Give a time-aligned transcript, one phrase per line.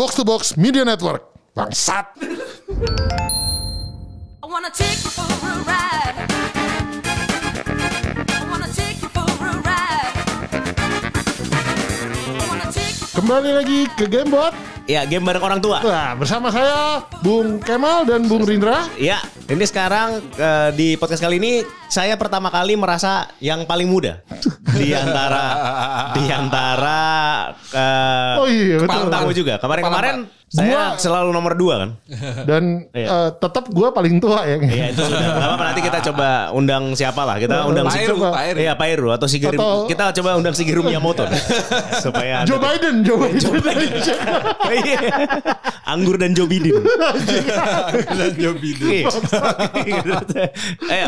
[0.00, 1.28] Box to Box Media Network.
[1.52, 2.16] Bangsat.
[4.40, 6.16] I wanna take you for a ride.
[8.32, 10.16] I wanna take you for a ride.
[12.16, 14.56] I wanna take you Kembali lagi ke Gamebot.
[14.88, 15.84] Ya, game bareng orang tua.
[15.84, 18.88] Nah, bersama saya Bung Kemal dan Bung Rindra.
[18.96, 19.20] Ya,
[19.50, 21.52] ini sekarang eh, di podcast kali ini
[21.86, 24.22] saya pertama kali merasa yang paling muda
[24.70, 25.42] di antara
[26.12, 26.98] di antara
[27.68, 28.86] eh, Oh iya, betul.
[28.86, 29.54] kepala tamu juga.
[29.58, 31.90] Kemarin-kemarin saya Gua- selalu nomor dua kan.
[32.42, 33.06] Dan Iya.
[33.06, 34.56] eh, tetap gue paling tua ya.
[34.58, 35.22] Iya itu sudah.
[35.34, 37.36] Gak nanti kita coba undang siapa lah.
[37.38, 38.32] Kita undang Pak si Heru, Pak.
[38.54, 39.54] Iya Pak Heru atau Shigeru.
[39.54, 41.38] Atau- Kita coba undang Shigeru Miyamoto deh.
[42.00, 43.34] supaya Joe Biden, Joe Biden.
[44.70, 44.98] Iya.
[45.84, 46.78] Anggur dan Joe Biden.
[48.08, 49.06] Dan Joe Biden.
[50.82, 51.06] Iya.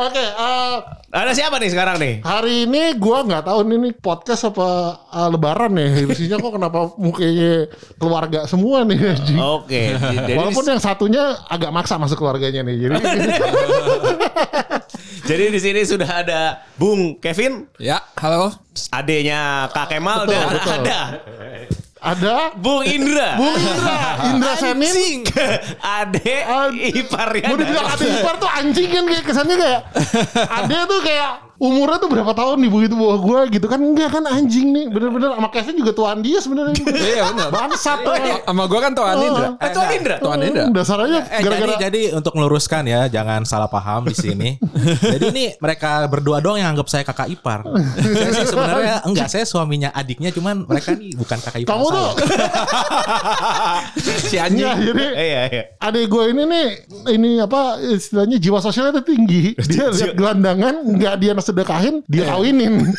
[0.00, 0.74] Oke, eh,
[1.10, 2.14] ada siapa nih sekarang nih?
[2.22, 4.68] hari ini gue nggak tahu nih, nih podcast apa
[5.08, 5.88] eh, Lebaran nih.
[6.06, 8.98] Isinya kok kenapa mukanya keluarga semua nih.
[9.10, 9.36] anjing.
[9.36, 12.74] Oke, jadi Walaupun yang satunya agak maksa masuk keluarganya nih.
[12.80, 12.94] Jadi
[15.28, 16.40] jadi di sini sudah ada
[16.74, 18.50] Bung Kevin, Ya, halo.
[18.90, 20.72] adenya Kak Kemal Betul, dan betul.
[20.80, 20.98] ada
[22.00, 23.36] ada Bung Indra.
[23.36, 23.98] Bung Indra,
[24.32, 25.20] Indra Senin.
[25.78, 27.48] Ade Ad- iparnya.
[27.52, 29.80] Mau dibilang ade ipar tuh anjing kan kayak kesannya kayak
[30.56, 34.24] ade tuh kayak umurnya tuh berapa tahun nih begitu bawah gue gitu kan enggak kan
[34.24, 37.48] anjing nih bener-bener sama Kevin juga tuan dia sebenarnya Iya benar.
[37.52, 38.14] bangsat tuh
[38.50, 39.48] Sama gue kan Tuan Indra.
[39.60, 40.16] Eh, Tuan Indra.
[40.18, 40.64] Tuan Indra.
[40.72, 44.48] dasarnya Eh, gara-gara jadi, jadi untuk meluruskan ya, jangan salah paham di sini.
[45.14, 47.60] jadi ini mereka berdua doang yang anggap saya kakak ipar.
[47.62, 52.10] saya sih sebenarnya enggak, saya suaminya adiknya, cuman mereka nih bukan kakak ipar kamu tuh.
[54.24, 54.64] Si anjing.
[54.64, 55.62] ya jadi Iya, iya.
[55.78, 56.66] adik gue ini nih
[57.10, 62.80] ini apa istilahnya jiwa sosialnya tuh tinggi dia lihat gelandangan nggak dia sedekahin dia kawinin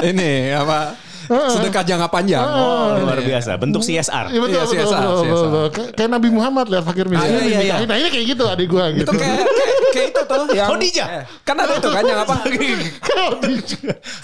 [0.00, 0.96] Ini apa?
[1.30, 2.42] Sedekah jangka panjang.
[2.42, 3.54] Oh, luar biasa.
[3.54, 4.34] Bentuk CSR.
[4.34, 5.46] Iya betul, Iya, betul, CSR, betul, betul, CSR.
[5.46, 5.66] betul.
[5.70, 7.86] Kayak- Kayak Nabi Muhammad lihat fakir miskin Ah, iya, iya, dinikahin.
[7.86, 9.04] Nah ini kayak gitu adik gue gitu.
[9.04, 11.06] Itu kayak, kayak, kayak itu tuh yang Khadijah.
[11.44, 12.34] Kan ada itu kan yang apa?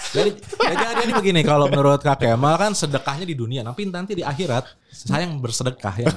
[0.09, 4.11] Jadi, ya jadi ini begini, kalau menurut Kak Kemal kan sedekahnya di dunia, tapi nanti
[4.11, 6.07] di akhirat saya yang bersedekah ya.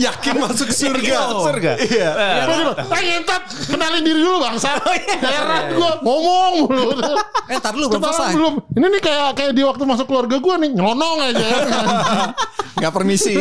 [0.00, 1.16] Yakin masuk surga.
[1.34, 1.72] Surga.
[1.76, 2.08] Iya.
[2.14, 2.70] Ya, dulu.
[2.78, 4.72] Eh ngentot, kenalin diri dulu bangsa.
[4.80, 5.16] Oh, iya.
[5.20, 6.90] Heran gue ngomong mulu.
[7.46, 8.32] Eh, ntar dulu belum selesai.
[8.32, 8.54] belum.
[8.72, 11.46] Ini nih kayak kayak di waktu masuk keluarga gue nih nyelonong aja.
[12.80, 13.36] Gak permisi.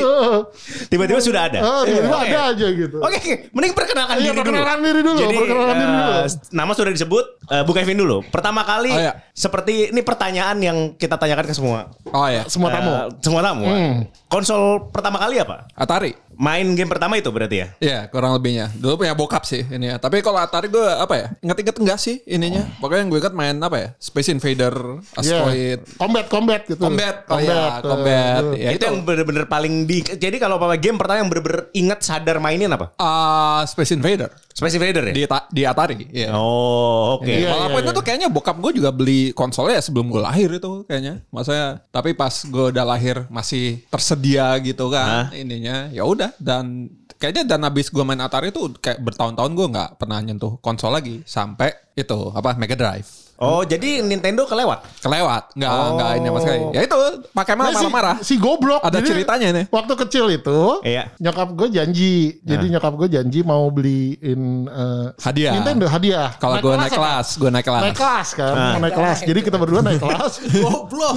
[0.90, 1.59] Tiba-tiba sudah ada.
[1.63, 2.97] Oh, tiba-tiba ada aja gitu.
[3.00, 4.41] Oke, mending perkenalkan Iya, diri dulu.
[4.44, 8.18] perkenalkan diri dulu, Jadi, eh, nama sudah disebut, eh, Bu Kevin dulu.
[8.28, 9.13] Pertama kali, Oh, iya.
[9.31, 11.88] seperti ini pertanyaan yang kita tanyakan ke semua.
[12.12, 12.44] Oh ya.
[12.52, 12.91] Semua tamu.
[13.20, 13.66] Semua tamu.
[13.66, 14.06] Hmm.
[14.30, 15.66] Konsol pertama kali apa?
[15.74, 16.14] Atari.
[16.40, 17.68] Main game pertama itu berarti ya?
[17.84, 21.28] Iya kurang lebihnya Dulu punya bokap sih ini ya Tapi kalau Atari gue apa ya
[21.44, 26.00] Ingat-ingat enggak sih ininya Pokoknya yang gue ingat main apa ya Space Invader Asteroid Iya.
[26.00, 26.80] Combat, combat gitu.
[26.80, 30.00] Combat Oh iya Combat eh, Ya itu, yang bener-bener paling di.
[30.00, 32.96] Jadi kalau apa game pertama yang bener-bener ingat sadar mainin apa?
[32.96, 35.14] Ah, Space Invader Space Invader ya?
[35.16, 35.24] di
[35.56, 35.97] di Atari.
[36.12, 36.36] Iya.
[36.36, 37.31] Oh, oke.
[37.31, 40.52] Iya, Walaupun iya, itu tuh kayaknya bokap gue juga beli konsolnya ya sebelum gue lahir
[40.52, 41.24] itu kayaknya.
[41.31, 45.88] Maksudnya tapi pas gue udah lahir masih tersedia gitu kan ininya.
[45.96, 50.20] Ya udah dan kayaknya dan habis gue main Atari itu kayak bertahun-tahun gue nggak pernah
[50.20, 53.28] nyentuh konsol lagi sampai itu apa Mega Drive.
[53.39, 54.83] Oh, jadi Nintendo kelewat.
[55.00, 55.95] Kelewat, nggak Oh.
[55.95, 56.59] nggak ini sama sekali.
[56.72, 56.97] Ya itu
[57.31, 58.16] pakai Nah, si- marah-marah.
[58.19, 58.81] Si, goblok.
[58.81, 59.66] Ada ceritanya nih.
[59.69, 61.07] Waktu kecil itu, Iya.
[61.17, 62.16] nyokap gue janji.
[62.41, 65.55] Jadi nyokap gue janji mau beliin eh, Hadiah.
[65.55, 66.35] Nintendo hadiah.
[66.35, 67.81] Kalau gue naik kelas, gue naik kelas.
[67.81, 69.17] Naik kelas kan, mau naik kelas.
[69.23, 70.33] Jadi kita berdua naik kelas.
[70.59, 71.16] Goblok.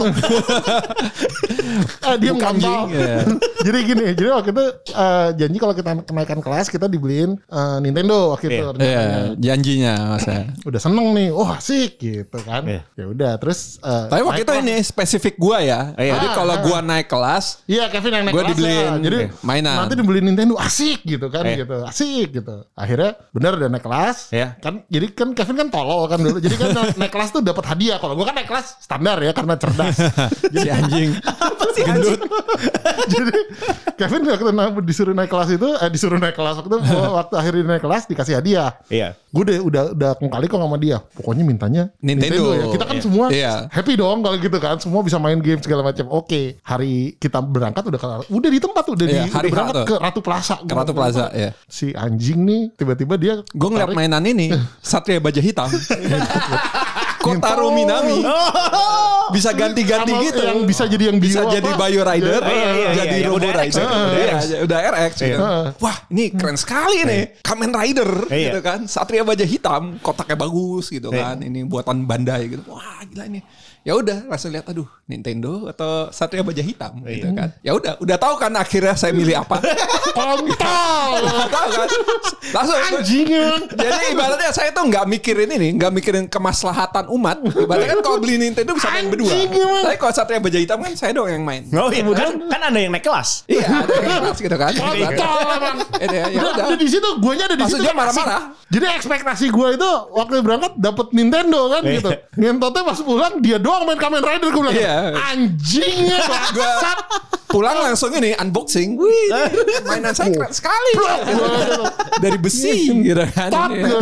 [2.03, 2.71] eh, dia Bukan ngontol.
[2.87, 3.17] anjing, ya.
[3.67, 8.31] jadi gini, jadi waktu itu eh, janji kalau kita kenaikan kelas kita dibeliin eh, Nintendo
[8.31, 8.55] waktu itu.
[8.55, 8.67] Iya.
[8.69, 8.93] rencananya.
[8.93, 10.33] Iya, janjinya masa.
[10.63, 12.63] Udah seneng nih, wah asik gitu kan.
[12.65, 12.83] Iya.
[12.93, 13.79] Ya udah, terus.
[13.79, 14.63] eh, Tapi waktu itu kelas.
[14.63, 15.97] ini spesifik gua ya.
[15.97, 16.13] Iya.
[16.17, 18.93] Jadi kalau Ah, gua naik kelas, Iya Kevin yang naik Gua kelas dibeliin ya.
[19.01, 19.77] Jadi mainan.
[19.79, 21.57] Nanti dibeliin Nintendo asik gitu kan Iya.
[21.63, 21.77] gitu.
[21.83, 22.55] Asik gitu.
[22.73, 24.17] Akhirnya bener udah naik kelas.
[24.31, 24.59] Iya.
[24.59, 26.39] Kan jadi kan Kevin kan tolol kan dulu.
[26.39, 26.69] Jadi kan
[27.01, 27.97] naik kelas tuh dapat hadiah.
[27.97, 29.97] Kalau gua kan naik kelas standar ya karena cerdas.
[30.55, 31.17] si anjing.
[31.23, 32.21] Apa sih gendut?
[33.13, 33.37] jadi
[33.95, 37.65] Kevin waktu na- disuruh naik kelas itu eh disuruh naik kelas waktu itu waktu akhirnya
[37.69, 38.71] naik kelas dikasih hadiah.
[38.89, 39.15] Iya.
[39.31, 40.99] Gue udah udah udah kali kok sama dia.
[41.15, 42.51] Pokoknya mintanya Nintendo.
[42.51, 42.67] ya.
[42.69, 43.03] Kita kan Iya.
[43.03, 43.55] semua Iya.
[43.71, 44.75] happy dong kalau gitu kan.
[44.77, 46.11] Semua bisa main game segala macam.
[46.11, 49.77] Oke, hari kita berangkat udah ke- udah di tempat udah Iya, di hari udah berangkat
[49.87, 50.57] ke Ratu Plaza.
[50.59, 51.55] Ke Ratu Plaza, ya.
[51.65, 54.51] Si anjing nih tiba-tiba dia Gue ngeliat mainan ini,
[54.83, 55.71] Satria Baja Hitam.
[57.35, 58.19] Kotaro Minami.
[59.35, 60.43] Bisa ganti-ganti sama gitu.
[60.43, 61.85] Yang bisa jadi yang bisa bio jadi apa?
[61.89, 64.61] Bio Rider, Iya, iya, iya, jadi iya, Robo udah RX, Rider.
[64.61, 65.13] udah RX.
[65.17, 65.45] gitu.
[65.81, 67.23] Wah, ini keren sekali nih.
[67.41, 68.37] Kamen Rider Iya.
[68.51, 68.81] gitu kan.
[68.85, 71.41] Satria Baja Hitam, kotaknya bagus gitu kan.
[71.41, 72.63] Ini buatan Bandai gitu.
[72.69, 73.41] Wah, gila ini.
[73.83, 77.35] Ya udah langsung lihat aduh Nintendo atau Satria Baja Hitam gitu Iya.
[77.35, 77.49] kan.
[77.61, 79.59] Ya udah, udah tahu kan akhirnya saya milih apa.
[80.17, 81.21] Kontol.
[81.49, 81.89] Tahu kan.
[82.53, 83.63] Langsung Anjing emang.
[83.69, 87.43] Jadi ibaratnya saya tuh nggak mikirin ini, nggak mikirin kemaslahatan umat.
[87.43, 89.31] Ibaratnya kan kalau beli Nintendo bisa main berdua.
[89.31, 89.83] Emang.
[89.85, 91.67] Tapi kalau Satria Baja Hitam kan saya dong yang main.
[91.73, 93.45] Oh iya, kan, kan ada yang naik kelas.
[93.47, 94.73] Iya, ada yang keras gitu kan.
[94.73, 95.77] Kontol emang.
[96.03, 97.81] Ya, ya Udah, udah di situ, guanya ada di situ.
[97.81, 98.43] dia marah-marah.
[98.69, 101.93] Jadi ekspektasi gue itu waktu berangkat dapet Nintendo kan Iya.
[102.01, 102.11] gitu.
[102.37, 104.77] Ngentotnya pas pulang dia doang main Kamen Rider gue bilang.
[104.77, 105.17] Iya.
[105.33, 106.99] Anjingnya bangsat.
[107.53, 108.97] Pulang langsung ini unboxing.
[108.97, 109.29] Wih,
[109.87, 110.93] mainan saya keren sekali.
[112.17, 112.73] Dari besi
[113.05, 113.49] gitu kan.
[113.49, 113.85] Tot, Iya.
[113.85, 113.99] gitu.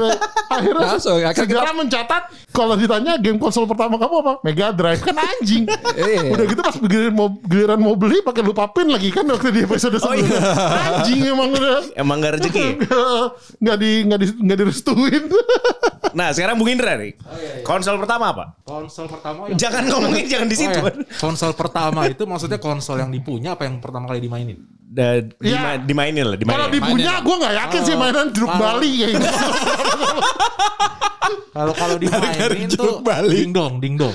[0.51, 4.33] Akhirnya Langsung, akhirnya segera mencatat kalau ditanya game konsol pertama kamu apa?
[4.43, 5.67] Mega Drive kan anjing.
[5.95, 6.31] Iya.
[6.31, 9.61] Udah gitu pas giliran mau giliran mau beli pakai lupa pin lagi kan waktu di
[9.63, 10.23] episode Oh, iya.
[10.23, 11.01] sebelumnya.
[11.03, 12.67] Anjing emang udah Emang gak rezeki.
[13.63, 15.25] nggak di nggak di nggak direstuin.
[16.11, 17.15] Nah sekarang Bung Indra nih.
[17.63, 18.59] Konsol pertama apa?
[18.67, 20.75] Konsol pertama Jangan ngomongin jangan di situ.
[20.75, 21.07] Oh, iya.
[21.23, 24.61] Konsol pertama itu maksudnya konsol yang dipunya apa yang pertama kali dimainin?
[24.91, 26.99] Da- dima- dimainin lah, Kalau dimainin.
[26.99, 29.17] dipunya gue nggak yakin sih mainan jeruk Kalau- Bali gitu.
[31.51, 34.15] Kalau kalau dimainin tuh dingdong, dingdong.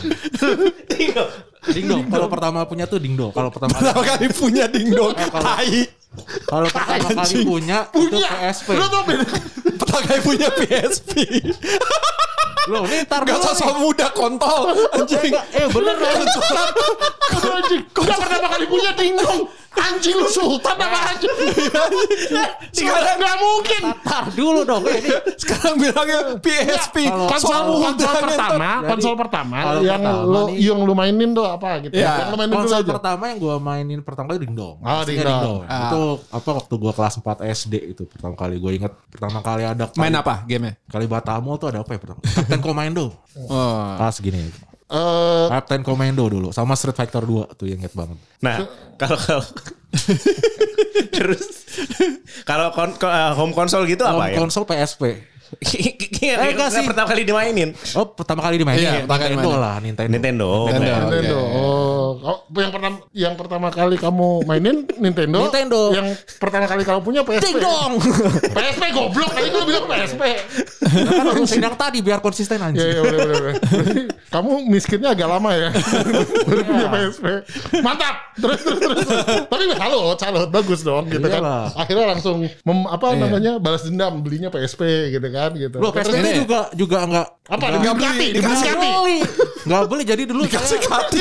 [1.65, 2.01] Dingdong.
[2.07, 3.31] Kalau pertama punya tuh dingdong.
[3.31, 5.11] Kalau pertama kali, Pertama kali punya dingdong.
[5.15, 5.79] Eh, kalau- Tai.
[6.47, 8.29] Kalau pertama kali punya itu Punya.
[8.31, 8.69] PSP.
[8.75, 9.25] Lo tau beda.
[9.75, 11.11] Pertama kali punya PSP.
[12.65, 14.73] Loh, ini tar Gak sosok muda kontol.
[14.97, 15.33] Anjing.
[15.53, 15.95] Eh bener?
[16.01, 17.81] Anjing.
[17.93, 19.45] Gak pertama kali punya dingdong.
[19.75, 21.29] Anjing lu sultan apa aja.
[22.71, 23.81] Sekarang Gak mungkin.
[24.03, 24.83] Tar dulu dong.
[24.85, 27.09] Ini sekarang bilangnya PSP.
[27.09, 31.95] Konsol konsol pertama, konsol pertama yang lu yang lu mainin tuh apa gitu.
[31.95, 32.25] Iya.
[32.25, 32.91] Yang lu mainin dulu konsol aja.
[32.95, 34.75] pertama yang gua mainin pertama kali dingdong.
[34.79, 35.59] Oh, dingdong.
[35.65, 35.89] Ah.
[35.89, 36.01] Itu
[36.31, 40.15] apa waktu gua kelas 4 SD itu pertama kali gua inget pertama kali ada Main
[40.15, 40.75] apa gamenya?
[40.91, 42.19] Kali Batamo tuh ada apa ya pertama?
[42.23, 43.07] Captain Commando.
[43.35, 43.99] Oh.
[43.99, 44.47] Pas gini.
[44.85, 48.21] Eh, Captain Commando dulu sama Street Fighter 2 tuh yang inget banget.
[48.37, 48.61] Nah,
[48.95, 49.45] kalau kalau
[51.15, 51.45] terus
[52.43, 54.37] kalau kon, ko- eh, home console gitu apa Home ya?
[54.37, 55.03] Konsol PSP.
[55.61, 56.83] Yang Eh, enggak sih.
[56.83, 57.69] pertama kali dimainin.
[57.93, 60.11] Oh pertama kali dimainin Iya, ya, pertama kali Nintendo lah Nintendo.
[60.11, 60.49] Nintendo.
[60.65, 60.93] Nintendo.
[61.05, 61.39] Nintendo.
[61.53, 61.83] Oh,
[62.15, 65.45] Oh, yang pertama yang pertama kali kamu mainin Nintendo.
[65.45, 65.81] Nintendo.
[65.91, 66.07] Yang
[66.37, 67.43] pertama kali kamu punya PSP.
[67.45, 67.91] Dingdong.
[68.49, 70.21] PSP goblok tadi gue bilang PSP.
[70.95, 72.81] kan urusin yang tadi biar konsisten anjing.
[72.81, 73.37] ya udah, udah.
[73.67, 74.01] Berarti
[74.31, 75.69] kamu miskinnya agak lama ya.
[76.47, 77.25] Baru punya PSP.
[77.79, 78.15] Mantap.
[78.35, 79.07] Terus, terus, terus.
[79.45, 80.47] Tapi salut, salut.
[80.49, 81.41] Bagus dong gitu kan.
[81.75, 84.81] Akhirnya langsung mem- apa namanya balas dendam belinya PSP
[85.11, 85.77] gitu kan gitu.
[85.77, 86.21] Loh PSP Ini.
[86.21, 88.73] itu juga juga enggak apa enggak dibeli enggak Kati.
[88.73, 89.17] beli.
[89.65, 91.19] Enggak beli jadi dulu Kasih saya kati.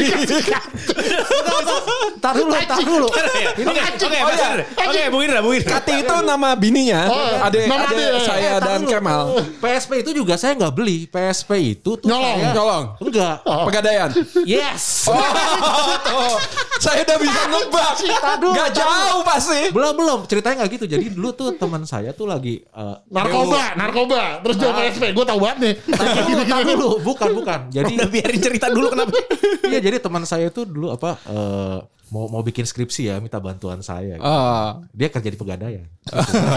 [2.21, 3.07] tar dulu, tar dulu.
[3.09, 4.65] Oke, oke, Mas Indra.
[4.65, 5.71] Oke, Bung Indra, Bung Indra.
[5.77, 7.01] Kati itu nama bininya.
[7.07, 8.23] Oh, Adek, nama adek adek.
[8.23, 8.91] saya Eh, dan dulu.
[8.91, 9.23] Kemal.
[9.61, 11.05] PSP itu juga saya nggak beli.
[11.07, 12.85] PSP itu tuh Nyolong, saya nyolong.
[13.01, 13.37] Enggak.
[13.45, 14.11] Pegadaian.
[14.45, 15.09] Yes.
[15.09, 15.17] Oh,
[16.85, 17.93] saya udah bisa nebak.
[18.35, 18.81] Aduh, Gak aduh.
[18.81, 19.61] jauh pasti.
[19.71, 20.85] belum belum ceritanya nggak gitu.
[20.87, 24.45] Jadi dulu tuh teman saya tuh lagi eh, Narkoba, narkoba.
[24.45, 25.05] Terus jual PSP.
[25.17, 25.75] Gue tahu banget nih.
[25.97, 27.61] Tar dulu, tar dulu, bukan bukan.
[27.73, 29.17] Jadi Udah biarin cerita dulu kenapa?
[29.71, 31.79] iya jadi teman saya itu dulu apa eh,
[32.13, 34.21] mau mau bikin skripsi ya minta bantuan saya.
[34.21, 34.23] gitu.
[34.23, 34.85] Oh.
[34.93, 35.87] Dia kerja di pegadaian.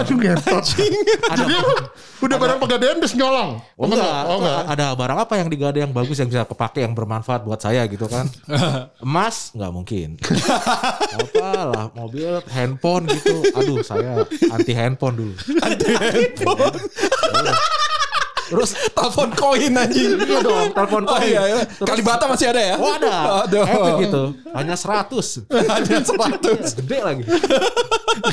[0.04, 0.66] Aduh ngentot.
[1.34, 1.54] Jadi
[2.20, 3.58] udah barang pegadaian terus nyolong.
[3.80, 4.22] Oh enggak?
[4.28, 4.62] Oh enggak.
[4.70, 8.06] ada barang apa yang digada yang bagus yang bisa kepake yang bermanfaat buat saya gitu
[8.12, 8.28] kan.
[9.06, 10.10] Emas nggak mungkin.
[11.16, 13.42] Apalah mobil, handphone gitu.
[13.56, 15.33] Aduh saya anti handphone dulu.
[15.64, 16.76] Anti handphone.
[18.48, 20.16] Terus Telepon koin anjing.
[20.16, 21.28] iya dong, telepon Oh koin.
[21.28, 21.57] iya, iya.
[21.68, 22.76] Terus- Kalibata masih ada ya?
[22.80, 23.44] Oh ada.
[23.44, 23.66] Aduh.
[23.68, 24.24] Epic gitu.
[24.56, 25.52] Hanya 100.
[25.52, 26.80] Ada 100.
[26.80, 27.24] Gede lagi.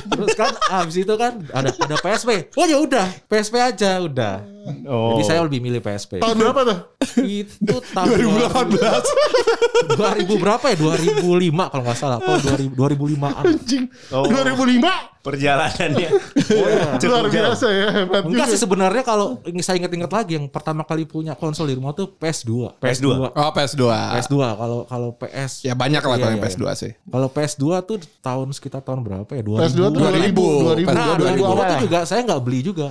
[0.07, 2.55] Terus kan habis itu kan ada ada PSP.
[2.55, 4.54] Oh ya udah, PSP aja udah.
[4.89, 5.17] Oh.
[5.17, 6.25] Jadi saya lebih milih PSP.
[6.25, 6.79] Tahun berapa tuh?
[7.21, 9.97] Itu tahun 2018.
[9.97, 10.77] 2000 berapa ya?
[10.81, 12.19] 2005 kalau nggak salah.
[12.25, 13.45] Oh 2000 2005-an.
[13.45, 13.85] Anjing.
[14.11, 14.25] Oh.
[14.25, 15.25] 2005.
[15.25, 16.11] Perjalanannya.
[16.53, 17.01] Oh iya.
[17.01, 17.87] Luar biasa ya.
[17.93, 21.97] Hebat Enggak sih sebenarnya kalau saya inget-inget lagi yang pertama kali punya konsol di rumah
[21.97, 22.81] tuh PS2.
[22.81, 23.07] PS2.
[23.33, 23.83] Oh PS2.
[23.89, 26.93] PS2 kalau kalau PS Ya banyak lah Iya, yang iya, PS2 sih.
[27.09, 29.43] Kalau PS2 tuh tahun sekitar tahun berapa ya?
[29.45, 29.61] 2000.
[29.65, 30.85] PS2 tuh 2000.
[30.85, 30.93] 2000.
[30.93, 31.65] Nah, 2000 2000 awal.
[31.65, 32.87] itu juga saya nggak beli juga.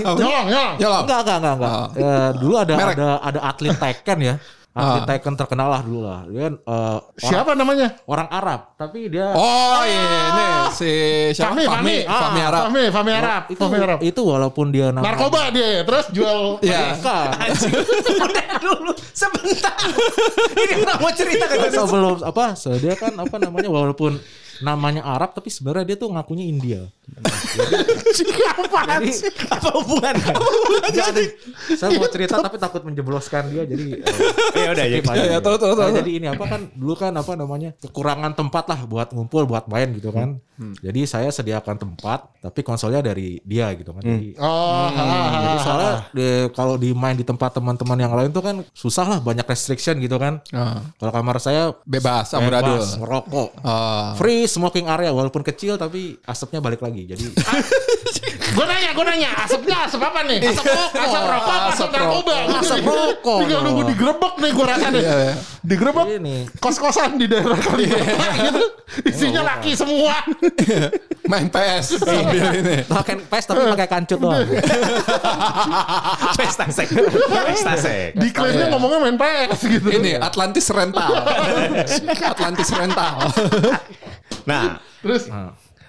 [0.00, 0.74] Nyolong, nyolong.
[0.78, 1.00] Ya lah.
[1.04, 1.72] Enggak, enggak, enggak, enggak.
[1.72, 1.86] Oh.
[1.96, 2.94] Eh, dulu ada Merek.
[2.96, 4.36] ada ada atlet Tekken ya.
[4.70, 5.08] Atlet Ah.
[5.10, 6.22] Tekken terkenal lah dulu lah.
[6.30, 7.86] Dia kan eh, orang, Siapa namanya?
[8.06, 9.98] orang Arab, tapi dia Oh iya
[10.30, 10.90] ini si
[11.34, 11.58] siapa?
[11.58, 11.96] Fahmi, Fahmi.
[12.06, 12.62] Fahmi Arab.
[12.70, 13.42] Fahmi, Fahmi Arab.
[13.50, 13.98] itu Fahmi Arab.
[13.98, 15.82] itu walaupun dia nama Narkoba dia.
[15.82, 16.62] Terus jual.
[16.62, 16.94] Iya.
[16.94, 19.74] Udah dulu sebentar.
[20.54, 21.58] Ini orang mau cerita kan?
[21.82, 24.22] sebelum apa so, dia kan apa namanya walaupun
[24.60, 26.80] namanya Arab tapi sebenarnya dia tuh ngakunya India.
[27.50, 29.30] Jadi sih?
[29.50, 30.34] Apa hubungannya?
[30.90, 31.24] jadi
[31.74, 34.14] saya mau cerita tapi takut menjebloskan dia jadi eh,
[34.56, 34.98] Ya udah ya.
[35.28, 35.98] ya, tahu, tahu, Nah, tahu.
[35.98, 39.90] jadi ini apa kan dulu kan apa namanya kekurangan tempat lah buat ngumpul buat main
[39.92, 40.38] gitu kan.
[40.54, 40.76] Hmm.
[40.76, 44.02] Jadi saya sediakan tempat tapi konsolnya dari dia gitu kan.
[44.02, 44.86] Jadi Oh,
[45.32, 49.18] Jadi soalnya di- kalau di main di tempat teman-teman yang lain tuh kan susah lah
[49.18, 50.38] banyak restriction gitu kan.
[50.50, 50.84] Ah.
[50.94, 52.76] Kalau kamar saya Bebas, amburadul.
[52.76, 53.48] bebas, ngerokok.
[53.62, 54.12] Ah.
[54.14, 57.06] Free smoking area walaupun kecil tapi asapnya balik lagi.
[57.06, 57.30] Jadi
[58.56, 60.38] gue nanya, gue nanya, asapnya asap apa nih?
[60.50, 62.34] Asap rokok, asap rokok, apa asap Asap narkoba?
[62.60, 65.02] Asap rokok Tinggal nunggu digerebek nih gue rasa nih.
[65.02, 65.34] Iya, iya.
[65.60, 68.62] Digerebek ini kos-kosan di daerah kali gitu.
[69.06, 70.18] Isinya laki semua.
[71.30, 72.76] Main PS sambil ini.
[72.90, 74.42] pakai pes tapi pakai kancut doang.
[76.34, 76.88] Pesta sek.
[77.30, 78.18] Pesta sek.
[78.18, 79.88] Diklaimnya ngomongnya main PS gitu.
[79.94, 81.10] Ini Atlantis Rental.
[82.34, 83.16] Atlantis Rental.
[84.44, 85.28] Nah, Terus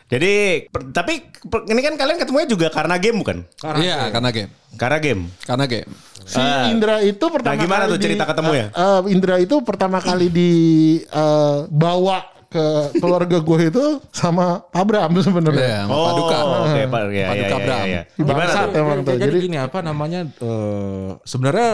[0.08, 0.34] jadi
[0.67, 1.13] per- tapi
[1.48, 3.38] per- ini kan kalian ketemunya juga karena game bukan?
[3.79, 4.51] Iya, karena game.
[4.75, 5.22] Karena game.
[5.43, 5.91] Karena game.
[6.22, 6.38] si
[6.70, 8.67] Indra itu pertama Nah, gimana kali tuh cerita ketemu ya?
[8.70, 12.65] eh, Indra itu pertama kali dibawa ke
[13.00, 15.63] keluarga gue itu sama Abraham sebenarnya.
[15.63, 16.38] Iya, sama Paduka.
[16.62, 17.01] Oke, Pak.
[17.10, 17.79] Ya, Paduka ya, ya, Bram.
[17.79, 18.01] ya, ya.
[18.12, 18.75] Gimana Bangsat tuh?
[18.77, 19.15] emang tuh.
[19.15, 21.70] jadi, Jadi gini apa namanya eh, sebenarnya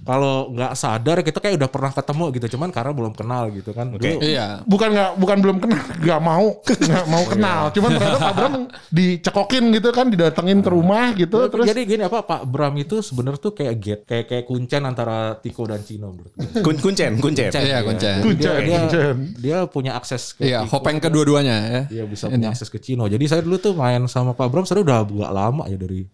[0.00, 3.90] kalau nggak sadar kita kayak udah pernah ketemu gitu cuman karena belum kenal gitu kan
[3.90, 4.00] Oke.
[4.10, 4.64] Dulu- Iya.
[4.64, 7.62] bukan nggak bukan belum kenal, nggak mau nggak mau kenal.
[7.70, 8.54] Cuman ternyata Pak Bram
[8.90, 11.36] dicekokin gitu kan, didatengin ke rumah gitu.
[11.42, 14.82] Terus, Terus jadi gini apa Pak Bram itu sebenarnya tuh kayak get kayak kayak kuncen
[14.82, 16.60] antara Tiko dan Cino menurut gue.
[16.64, 17.50] Kun- Kuncen, kuncen.
[17.50, 18.18] Iya, kuncen.
[18.18, 19.14] Jadi Kuncen, Dia, dia, kuncen.
[19.36, 20.76] dia punya akses ke Iya, Tiko.
[20.76, 21.80] hopeng kedua-duanya ya.
[21.86, 22.40] Dia bisa Ini.
[22.40, 23.04] punya akses ke Cino.
[23.04, 26.08] Jadi saya dulu tuh main sama Pak Bram saya udah agak lama ya dari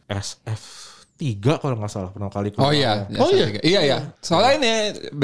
[1.17, 3.09] SF3 kalau nggak salah pernah kali Oh iya.
[3.17, 3.47] Oh iya?
[3.65, 3.99] Iya iya.
[4.21, 4.73] Soalnya ini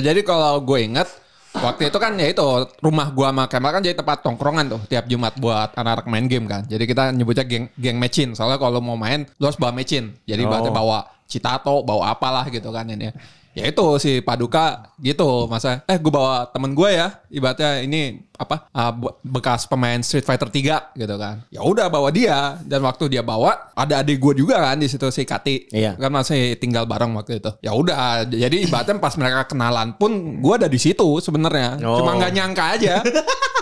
[0.01, 1.09] jadi kalau gue inget
[1.53, 2.41] waktu itu kan ya itu
[2.81, 6.49] rumah gua sama Kemal kan jadi tempat tongkrongan tuh tiap Jumat buat anak-anak main game
[6.49, 6.65] kan.
[6.65, 8.33] Jadi kita nyebutnya geng geng mecin.
[8.33, 10.17] Soalnya kalau mau main lu harus bawa mecin.
[10.25, 10.75] Jadi berarti Oh.
[10.75, 13.13] bawa citato, bawa apalah gitu kan ini.
[13.53, 18.67] Ya itu si Paduka gitu masa eh gue bawa temen gue ya ibaratnya ini apa
[18.69, 23.09] ah, be- bekas pemain Street Fighter 3 gitu kan ya udah bawa dia dan waktu
[23.09, 25.95] dia bawa ada adik gue juga kan di situ si Kati Iya.
[25.95, 27.51] kan masih tinggal bareng waktu itu.
[27.61, 31.79] Ya udah, jadi ibaratnya pas mereka kenalan pun gue ada di situ sebenarnya.
[31.81, 32.01] Oh.
[32.01, 32.95] Cuma nggak nyangka aja.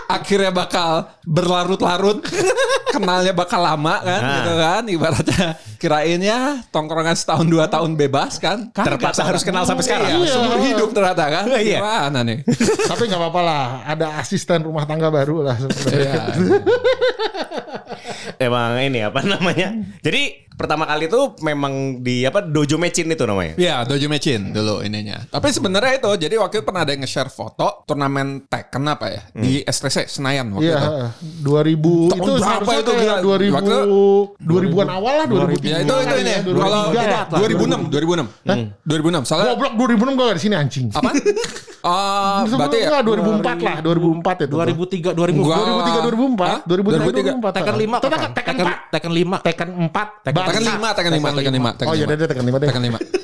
[0.07, 2.19] Akhirnya bakal berlarut-larut,
[2.89, 4.33] kenalnya bakal lama kan, Nah.
[4.35, 4.81] gitu kan.
[4.85, 5.45] Ibaratnya
[5.79, 8.67] kirainnya tongkrongan setahun dua tahun bebas kan.
[8.69, 10.11] Kagak Terpaksa harus kenal sampai sekarang.
[10.11, 11.45] Iya, seumur hidup ternyata kan.
[11.55, 11.79] Iya.
[11.79, 12.43] Gimana nih?
[12.85, 15.99] tapi nggak apa-apa lah, ada asisten rumah tangga baru lah sebenarnya.
[15.99, 16.23] Iya.
[18.47, 19.75] Emang ini apa namanya?
[19.99, 23.53] Jadi pertama kali itu memang di apa dojo mecin itu namanya.
[23.55, 25.23] Iya, Dojo Mecin dulu ininya.
[25.25, 29.21] Tapi sebenarnya itu, jadi waktu itu pernah ada yang nge-share foto turnamen Tekken apa ya
[29.31, 30.93] di STC Senayan waktu Iya, itu.
[31.41, 33.17] 2000 Tahun itu berapa itu kayak gila?
[33.21, 33.85] 2000 Waktu-
[34.39, 35.65] 2000-an awal lah 2003.
[35.65, 36.31] Ya itu itu ini.
[36.31, 37.23] Ya, Kalau 2003 lah.
[37.31, 38.57] 2006, 2006.
[38.83, 39.23] 2006.
[39.25, 40.85] Soalnya Goblok 2006 gue gak di sini anjing.
[40.91, 41.09] apa?
[41.81, 44.53] Ah, berarti ya Enggak, 2004 lah, 2004 itu.
[44.53, 46.59] 2003 2000 Gua- 2003 2004, Hah?
[46.61, 47.51] 2003 2004.
[47.51, 48.29] Tekken 5 Tekken kapan?
[48.29, 48.93] Tekken Tekken 4.
[48.93, 49.37] Tekken 5.
[49.41, 50.40] Tekken 4.
[50.47, 52.17] 5, Tekken 5, Tekken 5, Tekken Oh iya, 5.
[52.17, 52.67] deh, Tekken 5 deh.
[52.69, 53.20] Tekken 5.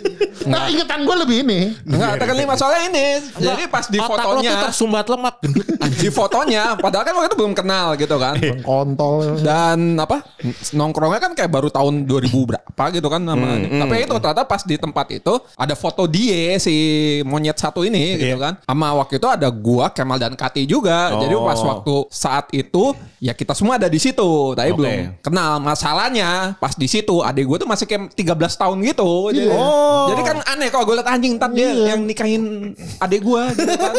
[0.48, 1.60] Nah, ingetan gue lebih ini.
[1.84, 3.08] Enggak, Tekken 5 soalnya ini.
[3.36, 5.36] Jadi pas di Otak lo tuh fotonya, tersumbat lemak
[6.01, 8.36] di fotonya, padahal kan waktu itu belum kenal gitu kan.
[8.63, 9.39] Kontol.
[9.44, 10.24] Dan apa
[10.72, 13.84] nongkrongnya kan kayak baru tahun 2000 berapa gitu kan namanya.
[13.84, 16.75] Tapi itu ternyata pas di tempat itu ada foto dia si
[17.24, 18.58] monyet satu ini gitu kan.
[18.63, 21.13] Sama waktu itu ada gua, Kemal dan Kati juga.
[21.18, 21.46] Jadi Oh.
[21.46, 24.54] pas waktu saat itu ya kita semua ada di situ.
[24.54, 24.77] Tapi Oke.
[24.77, 25.60] belum kenal.
[25.60, 29.30] Masalahnya pas di situ adik gua tuh masih kayak 13 tahun gitu.
[29.32, 30.10] Jadi, Oh.
[30.10, 33.94] jadi kan aneh kalau gue liat anjing ntar dia yang nikahin adik gua gitu kan.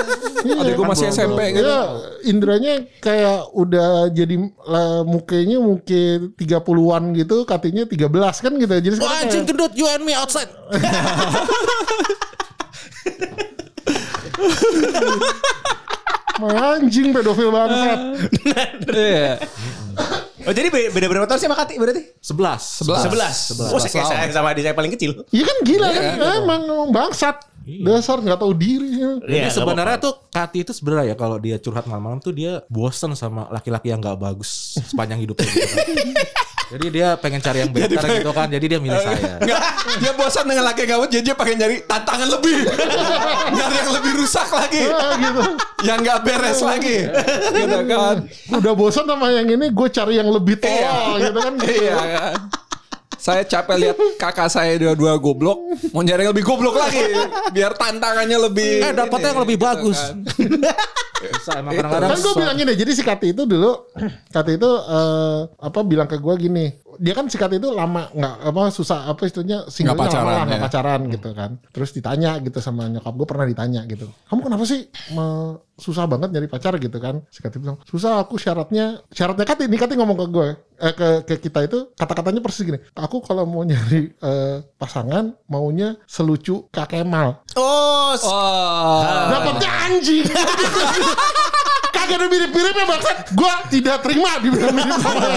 [0.45, 1.67] adik gua masih SMP gitu.
[1.67, 1.81] Ya,
[2.29, 4.37] indranya kayak udah jadi
[4.69, 8.75] lah, mukanya muke 30-an gitu, katanya 13 kan gitu.
[8.79, 10.51] Jadi Wah anjing kayak, gendut you and me outside.
[16.41, 17.99] anjing pedofil bangsat.
[18.89, 19.43] Iya.
[20.47, 22.03] Oh jadi be- beda berapa tahun sih sama Kati berarti?
[22.23, 22.25] 11.
[22.25, 23.03] Sebelas.
[23.05, 23.71] Sebelas.
[23.75, 25.27] Oh saya saya sama adik saya paling kecil.
[25.29, 26.05] Iya kan gila kan,
[26.41, 27.37] emang, emang bangsat.
[27.69, 28.97] Dasar nggak tahu diri.
[28.97, 33.13] Jadi Iya, sebenarnya tuh Kati itu sebenarnya ya kalau dia curhat malam-malam tuh dia bosen
[33.13, 35.77] sama laki-laki yang gak bagus sepanjang hidupnya gitu.
[36.69, 38.47] Jadi dia pengen cari yang better gitu kan.
[38.47, 39.41] Jadi dia milih saya.
[39.41, 39.61] Enggak,
[39.99, 42.57] dia bosan dengan laki gawat jadi dia pengen nyari tantangan lebih.
[43.57, 44.85] nyari yang lebih rusak lagi.
[44.85, 45.41] Ah, gitu.
[45.81, 47.09] yang nggak beres lagi.
[47.55, 48.17] gitu kan.
[48.53, 51.25] Udah bosan sama yang ini, gue cari yang lebih tolol Iya.
[51.25, 51.55] gitu kan.
[51.65, 52.35] iya kan.
[53.19, 55.59] Saya capek lihat kakak saya dua-dua goblok,
[55.91, 57.03] mau nyari yang lebih goblok lagi
[57.51, 59.99] biar tantangannya lebih Eh, dapatnya yang lebih bagus.
[59.99, 60.23] kan.
[61.49, 62.11] Emang kadang-kadang.
[62.11, 63.91] Kan gue bilang gini, jadi si Kati itu dulu,
[64.31, 66.65] Kati itu eh, apa bilang ke gue gini,
[66.97, 70.35] dia kan si Kati itu lama nggak apa susah apa istilahnya singlenya Nggak pacaran, lama
[70.35, 70.65] lah nggak ya.
[70.67, 71.51] pacaran gitu kan.
[71.75, 76.35] Terus ditanya gitu sama nyokap gue pernah ditanya gitu, kamu kenapa sih me- susah banget
[76.35, 77.23] nyari pacar gitu kan?
[77.31, 81.09] Si Kati bilang susah aku syaratnya syaratnya Kati ini Kati ngomong ke gue eh, ke
[81.27, 86.95] ke kita itu kata-katanya persis gini, aku kalau mau nyari eh, pasangan maunya selucu Kak
[86.95, 87.43] Kemal.
[87.59, 89.05] Oh, Oh.
[89.05, 90.25] Dapatnya anjing.
[91.99, 93.17] Kagak ada mirip-miripnya bangsat.
[93.37, 95.29] Gua tidak terima dibilang mirip sama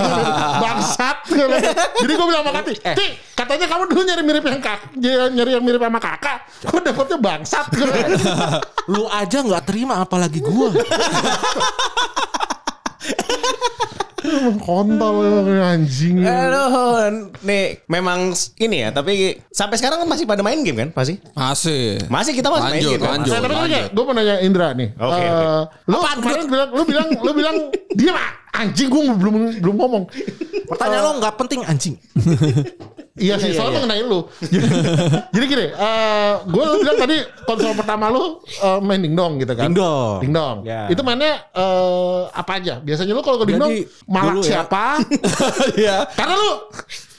[0.61, 1.17] bangsat.
[1.99, 5.63] Jadi gua bilang sama Kati, Ti, katanya kamu dulu nyari mirip yang kak, nyari yang
[5.65, 6.37] mirip sama kakak.
[6.63, 7.65] Gua dapetnya bangsat.
[8.87, 10.71] Lu aja nggak terima apalagi gua.
[14.59, 15.15] Kontol
[15.57, 16.23] anjing.
[16.23, 21.19] aduh, nih memang ini ya, tapi sampai sekarang kan masih pada main game kan pasti?
[21.33, 21.99] Masih.
[22.07, 23.11] Masih kita masih main Lanjut, game kan?
[23.19, 23.31] lanjut.
[23.31, 23.55] Nah, tapi
[23.91, 24.89] gue mau nanya Indra nih.
[24.95, 25.59] Oke, Eh, oke.
[25.87, 27.55] Lu kemarin bilang, lu bilang, lu bilang,
[27.99, 28.13] dia
[28.51, 30.03] anjing gue belum belum ngomong.
[30.67, 31.95] Pertanyaan lo nggak penting anjing.
[33.11, 34.23] Iya sih, soalnya mengenai lu.
[34.39, 34.65] Jadi,
[35.35, 39.67] jadi gini, eh gue bilang tadi konsol pertama lu eh, main dingdong gitu kan?
[39.67, 40.19] Dingdong.
[40.23, 40.55] Dingdong.
[40.63, 40.87] Ya.
[40.87, 42.79] Itu mainnya eh, apa aja?
[42.79, 44.63] Biasanya lu kalau ke dingdong malak ya.
[44.63, 45.03] siapa?
[45.81, 46.07] Iya.
[46.15, 46.51] Karena lu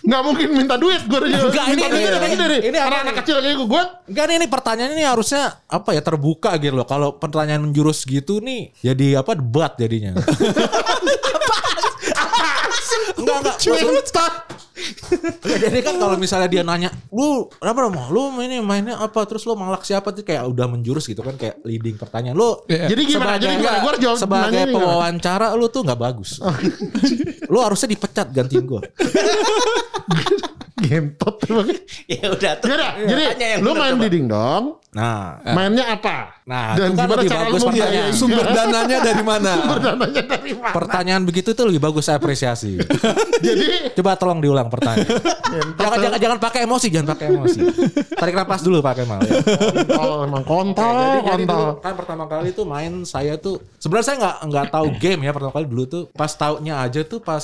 [0.02, 1.02] nggak mungkin minta duit.
[1.04, 3.14] Gue Enggak, ini- minta duit ini- dari dari ini anak nih?
[3.22, 3.66] kecil kayak gue.
[3.66, 6.84] Gue Enggak nih, ini pertanyaan ini harusnya apa ya terbuka gitu loh.
[6.84, 10.18] Kalau pertanyaan menjurus gitu nih jadi apa debat jadinya.
[13.14, 13.56] enggak enggak.
[15.44, 17.94] Ya, jadi kan kalau misalnya dia nanya, lu apa dong?
[18.10, 19.22] Lu ini mainnya apa?
[19.22, 22.34] Terus lu malak siapa tuh kayak udah menjurus gitu kan kayak leading pertanyaan.
[22.34, 22.90] Lu Iya.
[22.90, 23.38] Jadi gimana?
[23.38, 23.78] Jadi gimana?
[23.78, 26.40] Gue harus jawab sebagai pewawancara lu tuh nggak bagus.
[27.46, 28.80] lu harusnya dipecat gantiin gua.
[30.82, 31.36] Gentot.
[32.10, 32.68] Ya udah tuh.
[32.68, 34.02] Yaudah, jadi yang lu main coba.
[34.02, 36.44] di dingdong, Nah, mainnya apa?
[36.44, 38.12] Nah, Dan itu kan gimana lebih cara bagus pertanyaan.
[38.12, 39.52] Sumber dananya dari mana?
[39.56, 40.72] Sumber dananya dari mana?
[40.76, 42.76] pertanyaan begitu tuh lebih bagus saya apresiasi.
[43.46, 45.16] Jadi Coba tolong diulang pertanyaan.
[45.80, 47.60] jangan jangan jangan pakai emosi, jangan pakai emosi.
[48.12, 49.20] Tarik napas dulu Pak Kemal.
[49.24, 49.32] Ya.
[49.96, 51.56] kontol emang kontol, jadi, jadi kontol.
[51.56, 55.32] dulu kan pertama kali tuh main saya tuh sebenarnya saya nggak nggak tahu game ya
[55.32, 57.40] pertama kali dulu tuh pas taunya aja tuh pas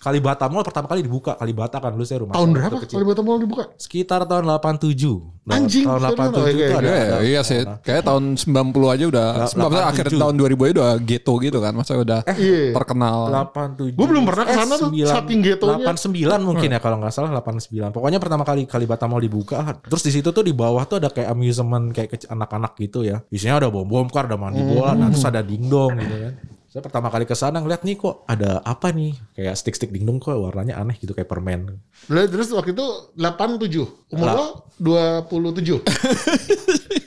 [0.00, 2.96] Kalibata Mall pertama kali dibuka Kalibata kan dulu saya rumah Tahun berapa kecil.
[2.96, 3.64] kali Bata Mall dibuka?
[3.76, 4.96] sekitar tahun 87
[5.40, 6.14] Nah, Anjing, tahun serius?
[6.14, 6.68] 87 Oh, iya, tuh iya.
[6.70, 7.60] ada, Iya, ada- iya sih.
[7.82, 10.20] Kayak tahun 90 aja udah, Lah, 90 akhir 87.
[10.20, 11.72] tahun 2000 aja udah gitu gitu kan.
[11.74, 12.62] Masa udah Iya.
[12.72, 13.18] terkenal.
[13.28, 15.84] 87 Gua belum pernah ke sana tuh, sembilan- saking getonya.
[15.84, 20.10] 89 mungkin ya kalau nggak salah 89 pokoknya pertama kali Kalibata Mall dibuka terus di
[20.10, 23.82] situ tuh di bawah tuh ada kayak amusement kayak anak-anak gitu ya isinya ada bom
[23.82, 26.32] bom kar ada mandi bola nah, terus ada dingdong gitu kan
[26.70, 30.22] saya pertama kali ke sana ngeliat nih kok ada apa nih kayak stick stick dingdong
[30.22, 32.86] kok warnanya aneh gitu kayak permen Terus waktu itu
[33.18, 34.14] 87.
[34.14, 34.46] Umur lo
[34.78, 35.82] 27.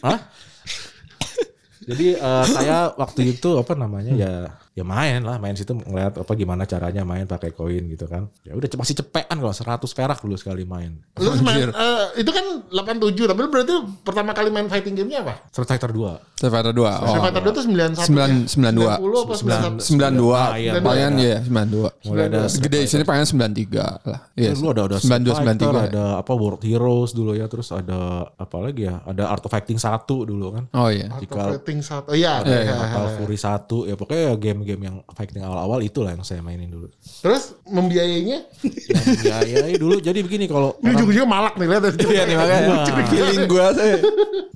[0.03, 0.19] Hah?
[1.83, 6.33] Jadi eh, saya waktu itu apa namanya ya ya main lah main situ ngeliat apa
[6.33, 10.33] gimana caranya main pakai koin gitu kan ya udah masih cepean kalau 100 perak dulu
[10.33, 13.69] sekali main Lu main, eh, itu kan 87, tapi lu berarti
[14.01, 15.45] pertama kali main fighting game-nya apa?
[15.47, 16.81] Street Fighter 2 Street Fighter 2.
[16.81, 17.05] Oh.
[17.05, 18.49] Street Fighter 2 tuh 91 Sembilan- ya?
[18.49, 18.93] sembilan dua.
[18.97, 19.77] 90 apa 91?
[19.79, 20.33] 92.
[20.33, 21.89] Ah, iya, palingan ya 92.
[22.03, 24.19] mulai ada Gede di sini palingan 93 lah.
[24.33, 24.51] Iya.
[24.51, 25.87] dulu ada ada 92 Street Fighter, 93.
[25.87, 27.99] ada apa World Heroes dulu ya terus ada
[28.33, 29.93] apa lagi ya ada Art of Fighting 1
[30.25, 31.07] dulu kan Oh iya.
[31.07, 32.09] Atau Jika- fighting satu.
[32.09, 32.41] Oh, iya.
[32.41, 33.05] Iya, iya, Fatal.
[33.15, 34.33] Fury 1 ya pokoknya ya
[34.63, 36.87] game-game yang fighting awal-awal itulah yang saya mainin dulu
[37.21, 38.47] Terus membiayainya
[38.87, 38.99] ya
[39.43, 42.61] ya, ya dulu jadi begini kalau ini juga malak nih lihat Iya nih makanya
[43.05, 43.97] feeling gue saya.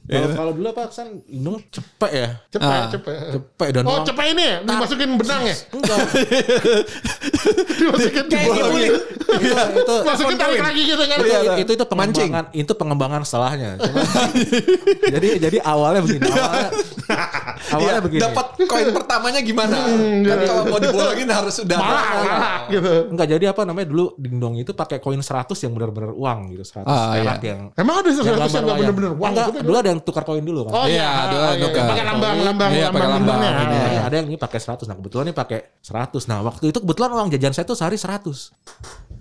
[0.08, 2.88] kalau kalau dulu apa kan Indung cepet ya Cepet, Ah.
[2.88, 3.15] cepet.
[3.30, 4.58] cepet dan Oh orang- cepet ini ya?
[4.63, 5.56] Dimasukin benang ya?
[5.70, 5.98] enggak
[7.78, 8.56] Dimasukin Kayak bola.
[8.58, 8.80] gimana?
[8.80, 9.00] itu,
[9.78, 11.17] itu Masukin tarik lagi gitu kan?
[11.17, 11.76] itu, Iya, itu, iya.
[11.76, 14.08] itu pengembangan itu pengembangan setelahnya Cuma-
[15.13, 16.70] jadi jadi awalnya begini awalnya
[17.70, 19.76] awalnya begini Dapat koin pertamanya gimana?
[20.23, 22.93] Kan kalau mau dibolongin harus udah Malak, malak gitu.
[23.10, 26.83] enggak jadi apa namanya dulu dingdong itu pakai koin 100 yang benar-benar uang gitu 100
[26.83, 27.47] Ah, perak iya.
[27.47, 28.79] yang Emang ada sesuatu yang gambar nggak wayang.
[28.79, 29.60] bener-bener uang Enggak, gitu?
[29.63, 31.83] dulu ada yang tukar koin dulu kan Oh Iya, iya, dulu oh, iya, tukar.
[31.88, 33.38] Pakai lambang, lambang, Iya, pakai lambang.
[33.39, 33.49] lambangnya.
[33.49, 33.86] Iya.
[33.88, 34.83] Ada, ada yang ini pakai 100.
[34.83, 36.23] Nah, kebetulan ini pakai 100.
[36.25, 38.51] Nah, waktu itu kebetulan uang jajan saya tuh sehari 100.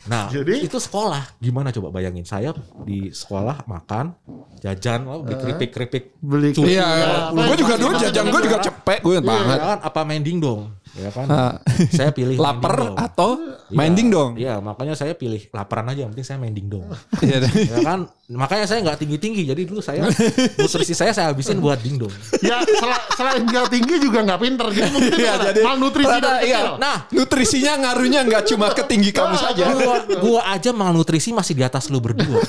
[0.05, 0.69] Nah, Jadi?
[0.69, 1.41] itu sekolah.
[1.41, 2.23] Gimana coba bayangin?
[2.23, 2.53] Saya
[2.85, 4.13] di sekolah makan,
[4.61, 6.05] jajan, oh, beli keripik-keripik.
[6.21, 6.53] Beli.
[6.53, 6.89] Iya,
[7.33, 9.59] gue juga dulu jajan gue juga cepet gue Iya, banget.
[9.59, 10.69] kan apa main dingdong.
[10.97, 11.27] Ya kan?
[11.27, 11.53] Ah.
[11.89, 13.37] saya pilih Lapar atau
[13.69, 14.31] main Iya, dingdong.
[14.35, 16.89] Iya, makanya saya pilih laparan aja, yang penting saya main dingdong.
[17.21, 17.45] Iya.
[17.45, 18.09] ya kan?
[18.27, 19.45] Makanya saya nggak tinggi-tinggi.
[19.45, 20.09] Jadi dulu saya
[20.59, 22.11] nutrisi saya saya habisin buat dingdong.
[22.41, 24.89] Ya sel- selain nggak tinggi juga nggak pinter gitu.
[24.91, 26.59] Mungkin Iya, ada jadi malnutrisi rada- dari iya.
[26.59, 26.75] kecil.
[26.77, 29.65] Nah, Nutrisinya ngaruhnya nggak cuma ke tinggi kamu saja.
[29.71, 32.41] gua, gua aja malnutrisi masih di atas lu berdua.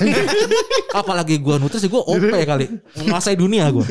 [0.90, 2.66] Apalagi gua nutrisi gua OP kali.
[2.96, 3.84] Menguasai dunia gua.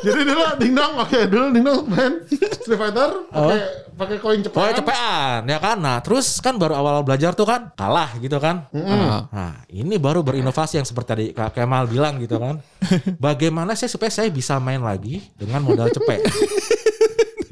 [0.00, 3.60] Jadi dulu dingdong, oke dulu dingdong main Street Fighter pakai
[3.98, 4.56] pakai koin cepat.
[4.62, 5.76] Oh, cepetan ya kan.
[5.82, 8.70] Nah, terus kan baru awal belajar tuh kan kalah gitu kan.
[8.70, 9.26] Ah.
[9.28, 12.62] Nah, ini baru berinovasi yang seperti tadi Kak Kemal bilang gitu kan.
[13.26, 16.22] Bagaimana saya supaya saya bisa main lagi dengan modal cepet.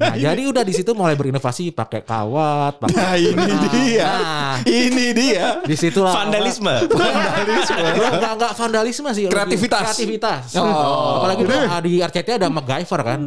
[0.07, 4.07] Nah, jadi udah di situ mulai berinovasi pakai kawat, pakai Nah ini dia.
[4.07, 5.47] Nah, Ini dia.
[5.67, 6.73] di situ lah Vandalisme.
[6.87, 9.83] Enggak enggak vandalisme sih, lebih Kreativitas.
[9.91, 10.43] Kreativitas.
[10.55, 11.19] Oh.
[11.21, 13.19] Apalagi tuh, ah, di RCT ada MacGyver kan.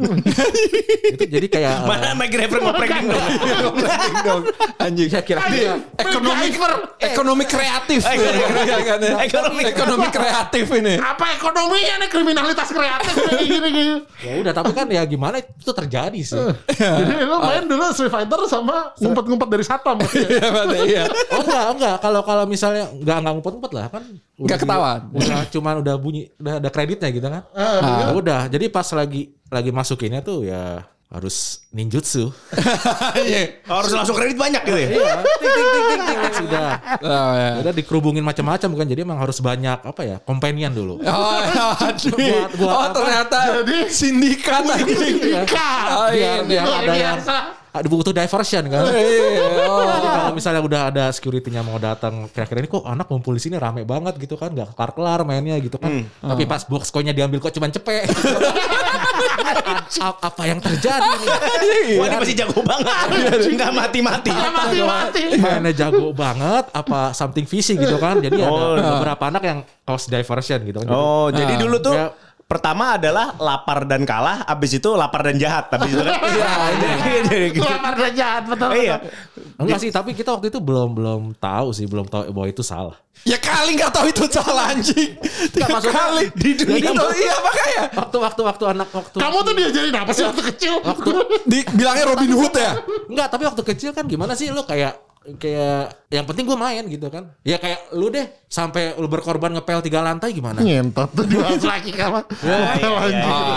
[1.13, 3.25] itu jadi kayak eh, Mana McGregor mau prank dong?
[4.25, 4.41] dong.
[4.81, 5.09] Anjing.
[5.11, 6.47] ya kira-kira Ekonomi
[7.01, 8.01] ekonomi kreatif.
[8.05, 9.15] Iya kan ya?
[9.27, 9.61] Ekonomi.
[9.67, 10.95] ekonomi kreatif ini.
[10.97, 13.95] Apa ekonominya nih kriminalitas kreatif kayak gini gini.
[14.21, 16.39] ya udah tapi kan ya gimana itu terjadi sih.
[17.01, 19.97] Jadi lu main dulu Street Fighter sama ngumpet-ngumpet dari satpam.
[20.11, 20.49] Iya,
[20.83, 21.03] iya.
[21.31, 21.95] Oh enggak, enggak.
[21.99, 24.03] Kalau kalau misalnya enggak enggak ngumpet-ngumpet lah kan.
[24.05, 24.99] udah Nggak di- ketahuan.
[25.11, 27.43] Udah cuman udah bunyi, udah ada kreditnya gitu kan.
[27.51, 32.31] Ah, Ya udah, jadi pas lagi lagi masukinnya tuh ya harus ninjutsu.
[33.67, 34.89] Harus langsung kredit banyak gitu ya.
[34.95, 35.13] Iya,
[36.31, 36.69] sudah.
[37.03, 37.49] Oh, ya.
[37.59, 38.85] Udah dikerubungin macam-macam kan.
[38.87, 40.17] Jadi emang harus banyak apa ya?
[40.23, 41.03] Companion dulu.
[41.03, 41.39] Oh.
[42.15, 42.95] Buat- buat oh apa?
[42.95, 43.37] ternyata
[43.91, 44.93] sindikat lagi.
[45.35, 45.43] Iya.
[45.91, 46.47] Oh, Biar, ini.
[46.47, 47.19] biar Luar ada yang
[47.73, 48.83] butuh diversion kan.
[48.91, 49.81] Iya, oh.
[49.81, 53.55] Jadi kalau misalnya udah ada security-nya mau datang, kira-kira ini kok anak ngumpul di sini
[53.55, 56.03] rame banget gitu kan, nggak kelar-kelar mainnya gitu kan.
[56.17, 58.11] Tapi pas box coin-nya diambil kok cuman cepet.
[59.93, 61.29] A- apa yang terjadi nih?
[61.95, 62.95] Wah ini masih jago banget.
[63.45, 64.29] Enggak mati-mati.
[64.31, 65.21] Mati-mati.
[65.37, 68.19] Mainnya jago banget, apa something fishy gitu kan.
[68.19, 68.75] Jadi Oh.
[68.75, 70.87] ada beberapa anak yang cause diversion gitu kan.
[70.87, 72.07] Jadi, Oh, jadi dulu tuh Ya.
[72.51, 76.19] Pertama adalah lapar dan kalah, abis itu lapar dan jahat, habis itu kan.
[76.35, 76.51] Iya,
[77.23, 77.55] ini.
[77.55, 78.69] Lapar dan jahat betul.
[78.75, 78.95] Iya.
[79.55, 82.99] Enggak sih, tapi kita waktu itu belum belum tahu sih, belum tahu bahwa itu salah.
[83.23, 85.15] Ya kali nggak tahu itu salah anjing.
[85.53, 87.83] Tiga maksudnya kali di dunia Itu, iya makanya.
[88.01, 90.73] Waktu waktu waktu anak waktu Kamu tuh diajarin apa sih waktu kecil?
[90.81, 91.09] waktu
[91.45, 92.81] Dibilangnya Robin Hood ya.
[93.05, 97.07] Enggak, tapi waktu kecil kan gimana sih lu kayak kayak yang penting gue main gitu
[97.07, 97.29] kan.
[97.41, 100.59] Ya kayak lu deh sampai lu berkorban ngepel tiga lantai gimana?
[100.59, 102.19] Ngentot tuh dibahas lagi kamu.
[102.25, 103.05] Oh,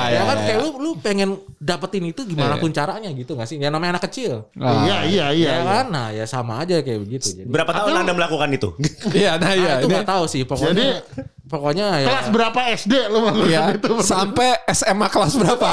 [0.06, 3.56] ya kan iya, kayak lu lu pengen dapetin itu gimana pun caranya gitu gak sih?
[3.56, 4.44] Ya namanya anak kecil.
[4.54, 5.50] Iya iya iya.
[5.56, 5.84] ya kan?
[5.88, 7.32] Nah, ya sama aja kayak begitu.
[7.32, 8.68] Jadi Berapa tahun Anda melakukan itu?
[9.16, 9.72] Iya, nah Nah, iya.
[9.80, 10.74] itu ini- nggak tahu sih pokoknya.
[10.76, 13.90] Jadi- pokoknya ya Kelas berapa SD lu melakukan Iya, itu?
[14.12, 15.70] sampai SMA kelas berapa?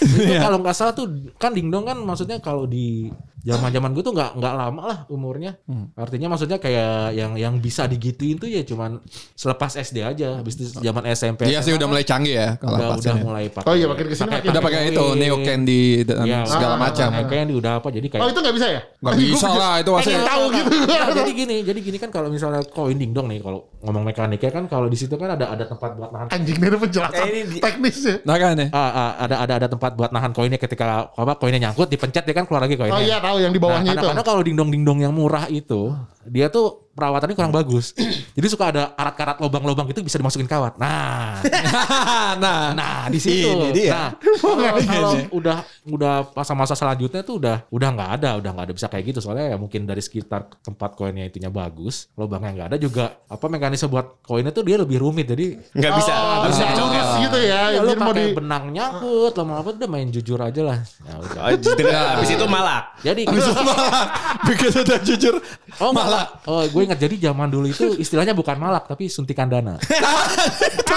[0.00, 4.12] itu kalau nggak salah tuh kan dingdong kan maksudnya kalau di zaman zaman gue tuh
[4.12, 5.56] nggak nggak lama lah umurnya.
[5.94, 9.00] Artinya maksudnya kayak yang yang bisa digituin tuh ya cuman
[9.32, 10.40] selepas SD aja.
[10.40, 11.48] Habis itu zaman SMP.
[11.48, 13.68] Iya sih udah mulai canggih ya kalau udah, pas udah mulai pakai.
[13.68, 16.80] Oh iya, makin ke sini makin- Udah pakai itu Neo Candy dan Iya, segala ah,
[16.80, 17.08] macam.
[17.10, 18.80] Neo Candy udah apa jadi kayak Oh itu nggak bisa ya?
[19.00, 20.12] Nggak bisa lah itu masih.
[20.12, 20.70] Pengen tahu gitu.
[20.90, 24.64] Nah, jadi gini, jadi gini kan kalau misalnya koin dingdong nih kalau ngomong mekaniknya kan
[24.68, 28.14] kalau di situ kan ada ada tempat buat nahan Anjing dari penjelasan Eh, ini teknisnya.
[28.24, 28.66] Nah kan ya.
[28.70, 32.34] Ah, ah, ada ada ada tempat buat nahan koinnya ketika apa koinnya nyangkut dipencet dia
[32.36, 32.96] kan keluar lagi koinnya.
[32.96, 34.02] Oh iya tahu yang di bawahnya nah, itu.
[34.02, 35.94] kadang-kadang kalau dingdong-dingdong yang murah itu,
[36.26, 37.96] dia tuh perawatannya kurang bagus.
[38.36, 40.76] Jadi suka ada karat-karat lubang-lubang itu bisa dimasukin kawat.
[40.76, 41.40] Nah,
[42.42, 43.48] nah, nah di situ.
[43.48, 43.90] Ini dia.
[43.96, 44.08] Nah,
[44.44, 45.56] kalau, kalau udah
[45.88, 49.24] udah masa-masa selanjutnya tuh udah udah nggak ada, udah nggak ada bisa kayak gitu.
[49.24, 53.16] Soalnya ya mungkin dari sekitar tempat koinnya itunya bagus, lubangnya nggak ada juga.
[53.32, 55.32] Apa mekanisme buat koinnya tuh dia lebih rumit.
[55.32, 56.12] Jadi Nggak bisa.
[56.12, 56.64] Oh, bisa.
[56.76, 57.72] jurus gitu ya.
[57.72, 60.78] ya, lu pakai di benang nyangkut, lama-lama udah main jujur aja lah.
[61.08, 61.40] Ya udah.
[61.48, 62.84] Oh, jadi Habis itu malak.
[63.00, 64.06] Jadi malah
[64.44, 65.34] begitu udah jujur
[65.80, 66.24] Oh malah.
[66.44, 69.78] Oh gue ingat jadi zaman dulu itu istilahnya bukan malak tapi suntikan dana.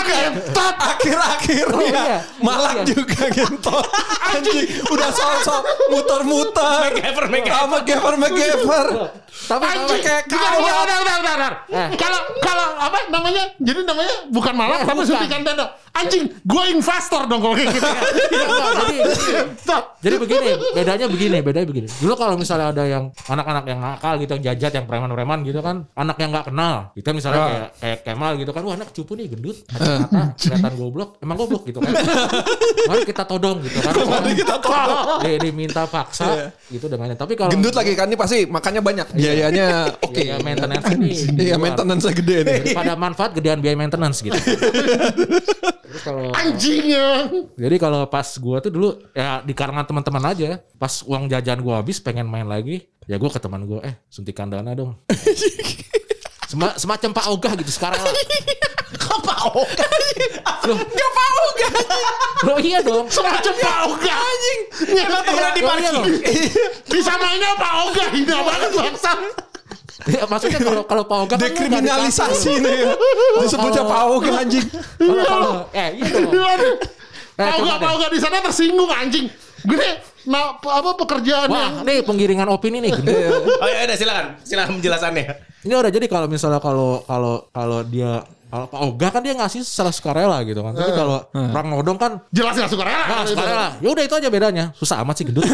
[0.04, 1.94] gentot akhir-akhir Oh, ya.
[1.94, 2.18] iya.
[2.40, 2.84] Malak Iya.
[2.92, 3.86] juga gentot.
[4.26, 6.80] Anjing udah sok-sok muter-muter.
[6.90, 7.54] MacGyver, MacGyver.
[7.56, 8.88] Sama Gever MacGyver.
[9.44, 10.52] Tapi Anjing, kayak bentar,
[11.22, 11.54] bentar.
[11.68, 11.88] Eh.
[11.96, 13.44] Kalau kalau apa namanya?
[13.58, 15.10] Jadi namanya bukan malak Ya, tapi bukan.
[15.10, 15.66] suntikan dana.
[15.94, 17.86] Anjing, gue investor dong kalau kayak gitu.
[17.86, 18.98] Enggak, jadi
[19.56, 19.84] Stop.
[20.02, 21.88] jadi begini, bedanya begini, bedanya begini.
[21.94, 25.83] Dulu kalau misalnya ada yang anak-anak yang nakal gitu, yang jajat, yang preman-preman gitu kan,
[25.92, 27.48] anak yang nggak kenal, kita misalnya Ah.
[27.48, 31.64] kayak kayak Kemal gitu kan, wah anak cupu nih gendut, kata kelihatan goblok, emang goblok
[31.66, 31.92] gitu kan.
[32.90, 33.94] Mari kita todong gitu kan.
[33.96, 35.20] Mari kita todong.
[35.24, 39.08] Dia diminta paksa gitu dengan tapi kalau Gendut lagi kan ini pasti makannya banyak.
[39.14, 39.68] Biayanya
[40.02, 40.20] oke.
[40.20, 41.10] Iya, maintenance ini.
[41.40, 42.60] Iya maintenance gede nih.
[42.74, 44.36] Daripada manfaat gedean biaya maintenance gitu.
[45.94, 47.30] Terus kalau Anjingnya.
[47.54, 50.58] Jadi kalau pas gua tuh dulu ya di karangan teman-teman aja.
[50.74, 54.50] Pas uang jajan gua habis pengen main lagi, ya gua ke teman gua, eh suntikan
[54.50, 54.98] dana dong.
[56.50, 58.14] Sema- semacam Pak Ogah gitu sekarang lah.
[58.94, 59.86] Kok Pak Oka?
[60.70, 61.68] Loh, Dia Pak Oka.
[62.46, 63.06] Loh iya dong.
[63.10, 64.60] Semacam Pak Oga anjing.
[64.94, 65.94] Emang temennya di Iya, parkir.
[66.90, 69.12] Disamainnya Pak Oga hina banget bangsa.
[70.04, 72.92] Ya, maksudnya kalau kalau Pak Ogah kan Dekriminalisasi nih ya.
[73.40, 74.68] Disebutnya Pak Oga anjing.
[75.00, 76.12] Kalau kalau eh iya.
[76.28, 76.76] Aduh.
[77.34, 79.32] Eh, Pak Oga, Oga di sana tersinggung anjing.
[79.64, 80.04] Gede.
[80.24, 83.16] Nah, apa pekerjaan Wah, yang nih penggiringan opini nih gede.
[83.64, 84.26] Oh ya udah silakan.
[84.44, 85.24] Silakan penjelasannya.
[85.64, 89.64] Ini udah jadi kalau misalnya kalau kalau kalau dia kalau Pak Ogah kan dia ngasih
[89.64, 90.76] secara sukarela gitu kan.
[90.76, 93.08] Tapi kalau orang nodong kan jelas nggak suka rela.
[93.08, 93.68] nah, sukarela.
[93.80, 94.76] Ya udah itu aja bedanya.
[94.76, 95.48] Susah amat sih gedut.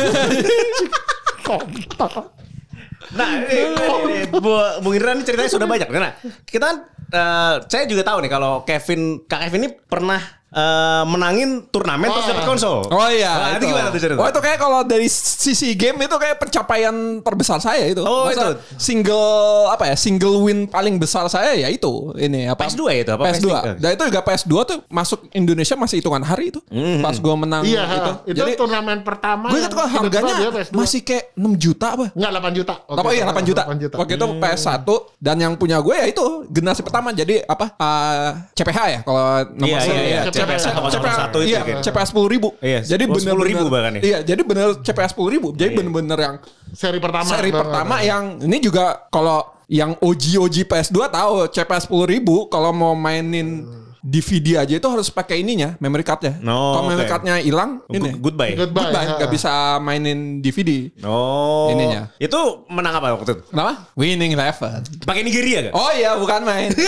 [3.10, 4.40] Nah, ini, Bu,
[4.86, 5.90] Bung Indra ini ceritanya sudah banyak.
[5.90, 6.14] Nah,
[6.46, 6.78] kita kan,
[7.10, 12.28] eh, saya juga tahu nih kalau Kevin, Kak Kevin ini pernah eh, menangin turnamen terus
[12.28, 12.82] dapat konsol.
[12.86, 13.32] Oh iya.
[13.32, 14.18] Nah, itu gimana tuh cerita?
[14.18, 18.02] Oh itu kayak kalau dari sisi game itu kayak pencapaian terbesar saya itu.
[18.02, 18.80] Oh, Masa itu.
[18.80, 19.30] Single
[19.70, 19.96] apa ya?
[19.96, 22.12] Single win paling besar saya ya itu.
[22.14, 22.66] Ini apa?
[22.66, 23.48] PS2 ya itu, apa PS2.
[23.48, 23.56] PS3?
[23.78, 26.60] Dan itu juga PS2 tuh masuk Indonesia masih hitungan hari itu.
[27.00, 28.12] Pas gue menang Iya, itu.
[28.28, 29.48] itu Jadi turnamen pertama.
[29.48, 30.74] gue ingat kok harganya PS2.
[30.74, 32.06] masih kayak 6 juta apa?
[32.12, 32.74] Enggak 8 juta.
[32.84, 33.62] Oke, Apa iya 8 juta.
[33.66, 33.96] 8 juta.
[33.96, 34.88] Waktu itu PS1
[35.20, 37.66] dan yang punya gue ya itu generasi pertama jadi apa?
[37.72, 39.92] eh, CPH ya kalau nomor Iya, satu.
[39.92, 40.22] iya, iya.
[40.26, 41.82] CPH, CPH 101 itu iya, kayak.
[41.84, 42.50] CPH 10 ribu.
[42.60, 44.02] Iya, jadi bener 10.000 bahkan ya.
[44.02, 45.48] Iya, jadi bener CPH 10 ribu.
[45.52, 45.78] Jadi Iya.
[45.78, 46.36] bener-bener yang
[46.72, 47.26] Seri pertama.
[47.26, 52.70] seri pertama yang ini juga kalau yang OG OG PS2 tahu CPH 10 ribu kalau
[52.70, 53.66] mau mainin
[54.00, 56.40] DVD aja itu harus pakai ininya memory cardnya.
[56.42, 57.12] Oh, kalau memory oke.
[57.12, 58.56] cardnya hilang, ini Good- Goodbye.
[58.56, 58.84] Goodbye.
[58.88, 59.16] goodbye, ha.
[59.20, 60.88] nggak bisa mainin DVD.
[61.04, 61.68] Oh.
[61.70, 62.08] Ininya.
[62.16, 63.44] Itu menang apa waktu itu?
[63.52, 63.92] Kenapa?
[63.94, 64.88] Winning Eleven.
[65.04, 65.74] Pakai Nigeria gak?
[65.76, 66.72] Oh iya, bukan main.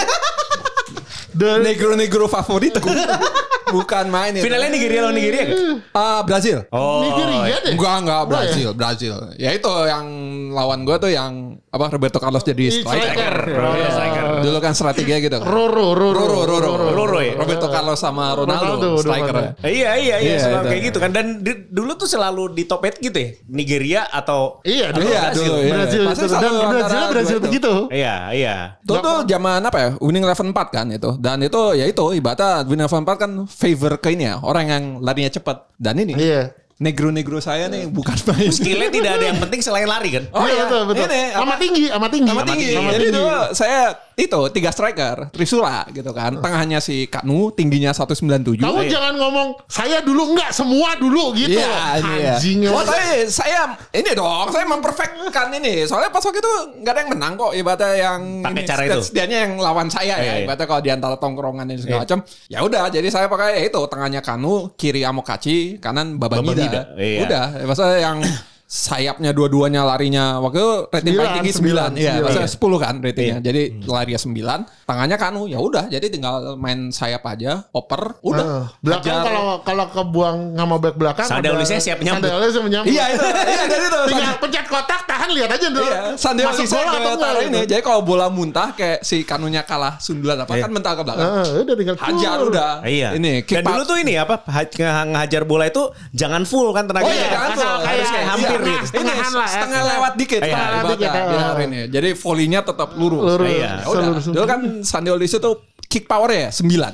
[1.34, 2.90] The- Negro-negro favoritku.
[3.74, 4.44] bukan main itu.
[4.44, 5.58] Finalnya Nigeria lawan Nigeria gak?
[5.92, 6.58] Ah, Brazil.
[6.70, 7.02] Oh.
[7.02, 7.72] Nigeria deh.
[7.72, 8.28] Enggak, enggak Enggak ya?
[8.46, 9.14] Brazil, Brazil.
[9.36, 10.06] Ya itu yang
[10.52, 11.32] lawan gue tuh yang
[11.66, 12.92] apa Roberto Carlos jadi striker.
[13.14, 13.36] striker.
[13.58, 14.24] Oh, iya, striker.
[14.42, 15.48] Dulu kan strateginya gitu kan.
[15.48, 17.34] Roro, Roro, Roro, Roro, Roro ya?
[17.34, 19.36] Roberto Carlos sama Ronaldo, Ronaldo, striker.
[19.62, 20.70] Eh, Iya iya iya Iya, selalu itu.
[20.70, 24.60] kayak gitu kan dan di- dulu tuh selalu di top 8 gitu ya Nigeria atau
[24.62, 25.40] Iya, dulu Iya, Brazil.
[25.42, 25.72] dulu, iya.
[25.72, 26.36] Brazil Pasti itu.
[26.36, 27.74] Dan Brazil Brazil begitu.
[27.90, 29.90] iya iya Itu tuh zaman apa ya?
[29.98, 31.10] Winning Eleven 4 kan itu.
[31.16, 33.32] Dan itu ya itu ibaratnya Winning Eleven 4 kan
[33.62, 35.70] favor ke ini ya, orang yang larinya cepat.
[35.78, 36.50] Dan ini Iya.
[36.78, 38.50] negro-negro saya nih bukan main.
[38.50, 41.06] skillnya tidak ada yang penting selain lari kan Oh iya, iya, betul, betul.
[41.06, 42.28] Ini Sama tinggi, sama tinggi.
[42.28, 42.68] Sama tinggi.
[42.74, 43.14] Sama Jadi tinggi.
[43.16, 43.82] dulu saya
[44.14, 46.38] itu tiga striker, Trisula gitu kan.
[46.38, 48.60] Tengahnya si Kanu, tingginya 197.
[48.60, 48.92] Kamu Iya.
[48.92, 51.56] jangan ngomong saya dulu enggak, semua dulu gitu.
[51.56, 52.34] Iya, ini ya.
[52.36, 52.58] Anjing.
[52.68, 55.84] Oh, tapi saya ini dong, saya memperfectkan ini.
[55.84, 57.52] Soalnya pas waktu itu nggak ada yang menang kok.
[57.52, 59.00] Ibaratnya yang Pakai ini, cara itu.
[59.02, 60.34] setidaknya yang lawan saya Iya, ya.
[60.34, 60.44] iya.
[60.44, 62.04] Ibaratnya kalau di antara tongkrongan dan segala Iya.
[62.04, 62.20] macam.
[62.48, 66.52] Ya udah, jadi saya pakai ya itu tengahnya Kanu, kiri Amokachi, kanan Babangida.
[66.54, 67.20] Babangida, iya.
[67.24, 68.18] Udah, maksudnya yang
[68.72, 72.24] sayapnya dua-duanya larinya waktu itu rating paling tinggi 9 sembilan, Iya, sembilan.
[72.24, 73.28] maksudnya 10 kan ratingnya.
[73.28, 73.38] Iya.
[73.44, 75.42] Jadi larinya 9, tangannya Kanu.
[75.44, 78.46] Ya udah, jadi tinggal main sayap aja, oper, udah.
[78.48, 79.28] Eh, belakang Hajar.
[79.28, 82.24] kalau kalau kebuang sama back belakang Sande ada- Olise siap menyambut.
[82.24, 82.88] Sande Olise menyambut.
[82.88, 84.00] Iya itu, iya dari itu.
[84.08, 85.84] Tinggal pencet kotak, tahan lihat aja dulu.
[85.84, 86.00] Iya,
[86.48, 87.34] Olise bola atau ke enggak.
[87.42, 87.52] ini.
[87.52, 87.68] gitu.
[87.68, 90.64] Jadi kalau bola muntah kayak si kanunya kalah sundulan apa Iya.
[90.64, 91.28] kan mental ke belakang.
[91.28, 92.48] Eh, udah tinggal Hajar cur.
[92.48, 92.72] udah.
[92.84, 93.10] Iya.
[93.14, 97.12] Ini Dan dulu tuh ini apa ha- nge- ngehajar bola itu jangan full kan tenaganya.
[97.12, 97.76] Oh iya, jangan asal tuh.
[97.76, 98.88] kayak- harus kayak hampir iya, gitu.
[98.88, 99.54] Setengahan Ini lah, ya.
[99.54, 100.42] Setengah lewat dikit.
[100.42, 101.86] Iya, Nah, lewat dikit, ibaratnya, ya.
[101.90, 103.22] Jadi volleynya tetap lurus.
[103.26, 103.50] Lurus.
[103.50, 103.72] Iya.
[103.80, 104.06] Ya udah.
[104.22, 105.54] Dulu kan Sandi Olise tuh
[105.86, 106.64] kick power ya 9.
[106.64, 106.88] Iya,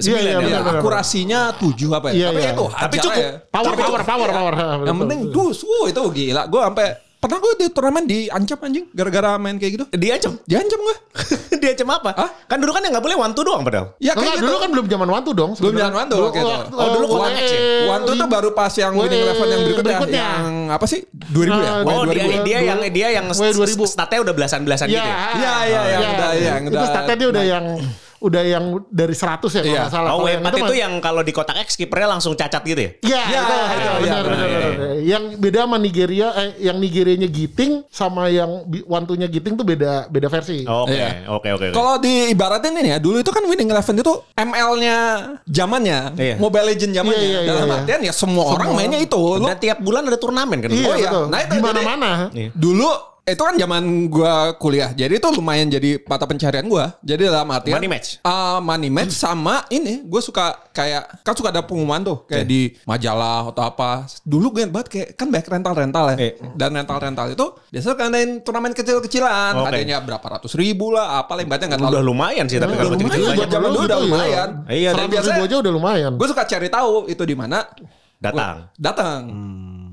[0.00, 0.32] Sembilan iya, ya.
[0.32, 0.80] Ya, benar, benar.
[0.80, 2.14] akurasinya 7 apa ya?
[2.14, 2.50] Iya, Tapi iya.
[2.50, 3.20] itu Tapi cukup.
[3.20, 3.30] ya.
[3.46, 4.54] Power, Tapi power, itu- power, power.
[4.54, 6.42] Ha, Yang penting dus, wuh itu gila.
[6.46, 6.86] Gue sampai
[7.20, 9.84] pernah gue di turnamen diancam anjing gara-gara main kayak gitu.
[9.92, 10.40] Diancam.
[10.42, 10.96] Diancam gue.
[11.62, 12.10] Diancam apa?
[12.16, 12.30] Hah?
[12.46, 13.92] Kan dulu kan yang nggak boleh one two doang padahal.
[13.98, 14.48] Ya kayak gitu.
[14.48, 15.52] dulu kan belum zaman Wantu dong.
[15.54, 16.48] Belum zaman Wantu Dulu, waktu itu.
[16.48, 17.60] waktu- Oh, dulu One X ya?
[17.86, 20.24] One tuh baru pas yang winning eleven yang berikutnya, berikutnya.
[20.40, 21.72] yang apa sih 2000 ya?
[21.84, 22.40] Oh, 2000 dia ya?
[22.40, 23.84] dia yang dia yang W 2000.
[23.84, 25.04] statnya udah belasan-belasan Iya, gitu.
[25.04, 25.16] ya?
[25.36, 27.64] Iya, iya, yang udah- yang Itu udah- statnya dia udah yang
[28.20, 29.80] udah yang dari 100 ya kalau Iya.
[29.80, 30.10] nggak salah.
[30.12, 32.90] Oh, W4 itu, mah- yang kalau di kotak X kipernya langsung cacat gitu ya?
[33.00, 34.90] Iya, Iya, itu, itu, iya, benar, iya, benar, iya, benar.
[35.00, 38.50] Yang beda sama Nigeria, eh, yang Nigerianya Giting sama yang
[38.84, 40.62] Wantunya Giting tuh beda beda versi.
[40.62, 41.24] Oke, Iya.
[41.26, 41.66] oke, oke.
[41.70, 44.96] Kalau di ibaratin ini ya, dulu itu kan winning eleven itu ML-nya
[45.44, 46.34] zamannya, Iya.
[46.36, 47.24] Mobile Legend zamannya.
[47.24, 47.76] Iya, iya, Dalam iya.
[47.78, 49.22] artian ya semua, orang Semua mainnya itu.
[49.40, 50.68] Dan tiap bulan ada turnamen kan?
[50.68, 51.10] Iya, Oh iya.
[51.26, 52.10] Nah, itu di mana-mana.
[52.30, 52.52] Iya.
[52.52, 52.88] dulu
[53.26, 54.90] itu kan zaman gua kuliah.
[54.92, 56.96] Jadi itu lumayan jadi mata pencarian gua.
[57.04, 58.08] Jadi dalam artian Money match?
[58.26, 62.76] Ah, money match sama ini gue suka kayak kan suka ada pengumuman tuh kayak di
[62.84, 64.04] majalah atau apa.
[64.22, 66.16] Dulu gue banget kayak kan banyak rental-rental ya.
[66.20, 66.32] Eh.
[66.56, 69.52] Dan rental-rental itu biasanya kan ngadain turnamen kecil-kecilan.
[69.56, 69.68] Oke.
[69.72, 71.92] Adanya berapa ratus ribu lah, apa lah ibaratnya nggak tahu.
[71.96, 73.38] Udah lumayan sih tapi kalau kecil-kecil.
[73.40, 74.48] Buat zaman dulu udah lumayan.
[74.68, 76.12] Iya, tapi biasanya aja udah lumayan.
[76.20, 77.64] gue suka cari tahu itu di mana.
[78.20, 78.68] Datang.
[78.68, 79.20] Gua datang.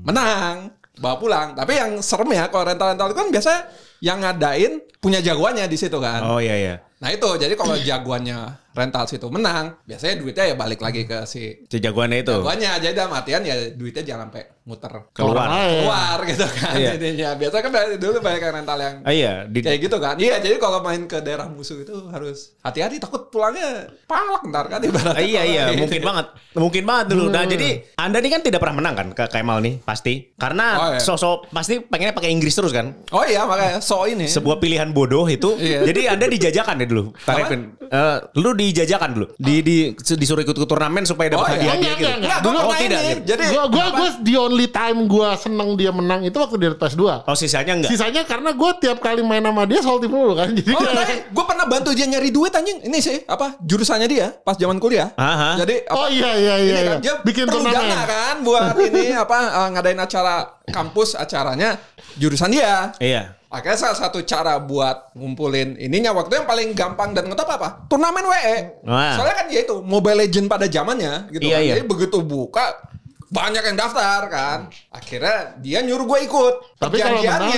[0.04, 0.77] Menang.
[0.98, 1.48] Bawa pulang.
[1.54, 3.60] Tapi yang serem ya kalau rental-rental itu kan biasanya
[3.98, 6.22] yang ngadain punya jagoannya di situ kan.
[6.26, 6.74] Oh iya iya.
[6.98, 8.38] Nah itu jadi kalau jagoannya
[8.74, 12.34] rental situ menang, biasanya duitnya ya balik lagi ke si Si jagoannya itu.
[12.34, 12.70] jagoannya.
[12.82, 15.48] Jadi dalam artian ya duitnya jangan sampai muter Keluar.
[15.48, 15.80] Lain.
[15.80, 16.88] keluar gitu kan Iya.
[16.92, 17.28] jadinya.
[17.34, 20.14] Biasanya kan dari dulu banyak yang rental yang Ah, iya, di, kayak gitu kan.
[20.14, 24.80] Iya jadi kalau main ke daerah musuh itu harus hati-hati takut pulangnya palak ntar kan
[24.80, 25.16] ibaratnya.
[25.16, 25.80] Ah, iya iya gitu.
[25.80, 29.24] mungkin banget mungkin banget dulu nah jadi anda nih kan tidak pernah menang kan ke
[29.28, 31.00] Kemal nih pasti Oh, karena iya.
[31.00, 34.28] sosok pasti pengennya pakai Inggris terus kan Oh iya makanya so ini.
[34.28, 35.82] sebuah pilihan bodoh itu Iya.
[35.84, 37.32] jadi anda dijajakan ya dulu Apa?
[37.42, 41.56] Kevin Eh, lu dijajakan dulu di, di disuruh ikut ke turnamen supaya dapat Oh, iya.
[41.56, 42.38] hadiah Enggak, gitu enggak, enggak.
[42.42, 43.08] Enggak, oh tidak ini.
[43.08, 43.20] gitu.
[43.24, 47.22] Jadi Gua gua gua the only time gua seneng dia menang itu waktu di PS2.
[47.22, 50.50] oh sisanya enggak Sisanya karena gua tiap kali main sama dia salty mulu kan.
[50.58, 52.82] Jadi Oh, kayak- gue pernah bantu dia nyari duit anjing.
[52.82, 55.12] Ini sih apa jurusannya dia pas zaman kuliah.
[55.14, 55.60] Aha.
[55.60, 56.74] Jadi apa, Oh iya iya ini iya.
[56.74, 56.96] kan, iya.
[56.98, 60.34] dia Bikin perlu dana kan buat ini apa eh, ngadain acara
[60.66, 61.76] kampus acaranya
[62.16, 62.90] jurusan dia.
[62.98, 67.88] iya Akhirnya salah satu cara buat ngumpulin ininya waktu yang paling gampang dan ngetop apa?
[67.88, 68.84] Turnamen WE.
[68.84, 69.16] Wah.
[69.16, 71.64] Soalnya kan ya itu Mobile Legend pada zamannya gitu Iya, kan.
[71.64, 71.72] iya.
[71.72, 72.76] Jadi begitu buka
[73.28, 74.58] banyak yang daftar kan.
[74.88, 76.54] Akhirnya dia nyuruh gue ikut.
[76.76, 77.54] Tapi kalau menang-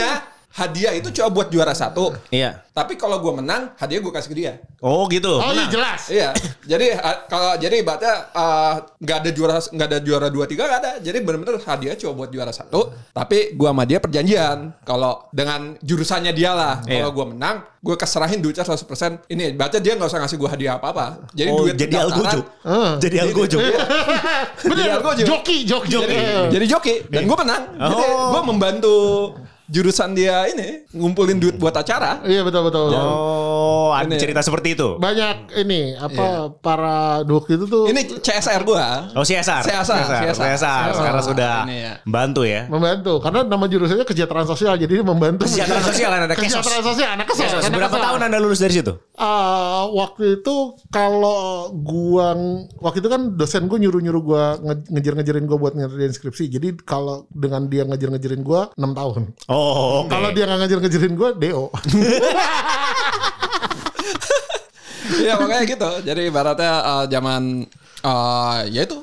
[0.51, 2.11] hadiah itu cuma buat juara satu.
[2.29, 4.53] iya Tapi kalau gue menang, hadiah gue kasih ke dia.
[4.81, 6.09] oh gitu Oh iya jelas.
[6.09, 6.31] Iya.
[6.65, 10.81] jadi uh, kalau jadi ibaratnya uh, nggak ada juara nggak ada juara dua tiga nggak
[10.81, 10.93] ada.
[10.99, 12.89] Jadi benar-benar hadiah cuma buat juara satu.
[13.11, 16.75] Tapi gua sama dia perjanjian kalau dengan jurusannya dia lah.
[16.83, 17.05] Iya.
[17.05, 19.29] Kalau gua menang, gue keserahin duitnya 100%.
[19.29, 21.29] Ini baca dia nggak usah ngasih gua hadiah apa-apa.
[21.31, 22.93] Jadi oh duit jadi algojo Eh.
[22.99, 23.59] jadi algojo
[24.65, 24.77] Bener.
[24.79, 25.23] Jadi algojo.
[25.27, 25.89] Joki joki.
[25.93, 26.47] Jadi, Eh.
[26.51, 27.63] jadi joki dan gue menang.
[27.77, 28.31] Jadi Oh.
[28.33, 28.95] gue membantu
[29.71, 32.21] jurusan dia ini ngumpulin duit buat acara.
[32.23, 32.91] Iya betul betul.
[32.91, 34.19] oh ada Ini.
[34.19, 39.11] cerita seperti itu Banyak ini apa para duk itu tuh Ini CSR gua.
[39.15, 39.63] Oh CSR.
[39.63, 40.35] CSR, CSR.
[40.35, 40.87] CSR.
[40.93, 41.93] Sekarang sudah Ini ya.
[42.05, 42.67] bantu ya.
[42.67, 46.51] membantu karena nama jurusannya kesejahteraan sosial jadi membantu Kesejahteraan sosial kan ada kesos.
[46.59, 47.51] kesejahteraan sosial anak Kesos.
[47.53, 48.93] anak Berapa tahun Anda lulus dari situ?
[49.15, 50.57] Ah, waktu itu
[50.91, 51.41] kalau
[51.77, 52.35] gua
[52.79, 56.49] waktu itu kan dosen gua nyuruh-nyuruh gua nge- ngejar-ngejarin gua buat ngerjain skripsi.
[56.49, 59.23] Jadi kalau dengan dia ngejar-ngejarin gua 6 tahun.
[59.47, 60.11] Oh, oke.
[60.11, 61.65] Kalau dia nggak ngejar-ngejarin gua DO.
[65.11, 65.91] Iya makanya gitu.
[66.07, 67.67] Jadi ibaratnya uh, zaman
[68.03, 68.97] uh, ya itu,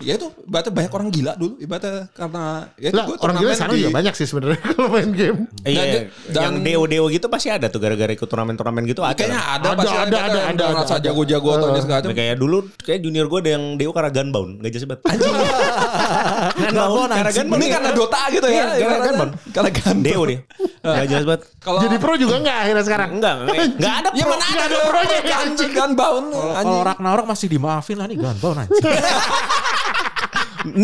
[0.00, 2.44] ya itu ibaratnya banyak orang gila dulu ibaratnya karena
[2.74, 5.38] ya itu lah gua orang gila sekarang di- juga banyak sih sebenarnya kalau main game.
[5.62, 9.14] Iya, Dan- dan- yang deo-deo gitu pasti ada tuh gara-gara ikut turnamen-turnamen gitu ada.
[9.14, 11.04] Kayaknya ada, Ada, pasti ada, ada, ada, merasa ada.
[11.04, 12.10] jago-jago atau Uh, segala macam.
[12.12, 15.00] Kayak dulu kayak junior gue ada yang deo karena gunbound, gak jelas banget.
[15.06, 15.34] Anjing.
[16.60, 17.60] gunbound karena gunbound.
[17.60, 18.64] Ini karena Dota gitu ya.
[18.74, 19.32] Iya, karena gunbound.
[19.50, 20.00] Karena gunbound.
[20.02, 20.38] Deo dia.
[20.82, 21.42] Gak jelas banget.
[21.64, 23.08] Kalau Jadi pro juga nggak akhirnya sekarang.
[23.16, 24.36] Enggak, enggak, enggak ada Ya pro.
[24.36, 26.26] mana ada pro-nya anjing gunbound.
[26.36, 26.84] Kalau.
[26.84, 28.84] Ragnarok masih dimaafin lah nih Gunbound anjing.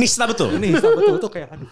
[0.00, 0.56] Nista betul.
[0.56, 1.68] Ini betul tuh kayak aduh.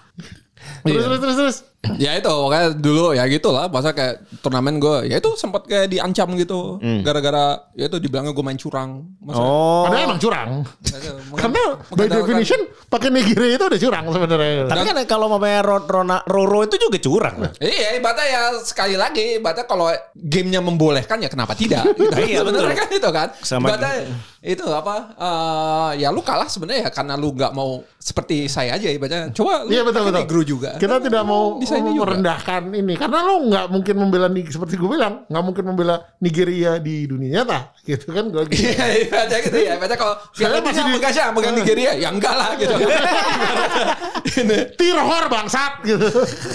[0.84, 1.56] Terus terus terus terus.
[1.96, 5.86] Ya itu pokoknya dulu ya gitu lah masa kayak turnamen gue ya itu sempat kayak
[5.88, 9.86] diancam gitu gara-gara ya itu dibilangnya gue main curang masa Oh.
[9.86, 10.48] Padahal emang curang.
[10.58, 14.66] Mengandalkan- Karena by definition pakai Nigeria itu udah curang sebenarnya.
[14.66, 17.36] Tapi kan kalau mamanya Ro- Rona- Roro itu juga curang.
[17.58, 21.86] Iya, ibaratnya ya sekali lagi, ibaratnya kalau gamenya membolehkan ya kenapa tidak?
[21.94, 22.10] Gitu.
[22.10, 22.58] Iya, betul.
[22.60, 23.28] Sebenarnya kan itu kan.
[23.40, 23.92] Sama- ibaratnya
[24.40, 24.96] itu apa?
[25.14, 29.30] eh, ya lu kalah sebenarnya ya karena lu nggak mau seperti saya aja ibaratnya.
[29.30, 30.22] Coba lu Iya betul pakai betul.
[30.24, 30.70] negro juga.
[30.76, 32.02] Kita tidak mau bisa ini juga.
[32.08, 37.04] merendahkan ini karena lo nggak mungkin membela seperti gue bilang nggak mungkin membela Nigeria di
[37.04, 38.64] dunia nyata gitu kan gue gitu.
[38.64, 39.72] Iya, ibaratnya gitu ya.
[39.76, 41.30] Ibaratnya kalau Piala masih di- pegang siapa?
[41.36, 42.74] Pegang Nigeria, ya enggak lah gitu.
[44.40, 44.58] ini.
[44.76, 46.08] Tirhor bangsat gitu.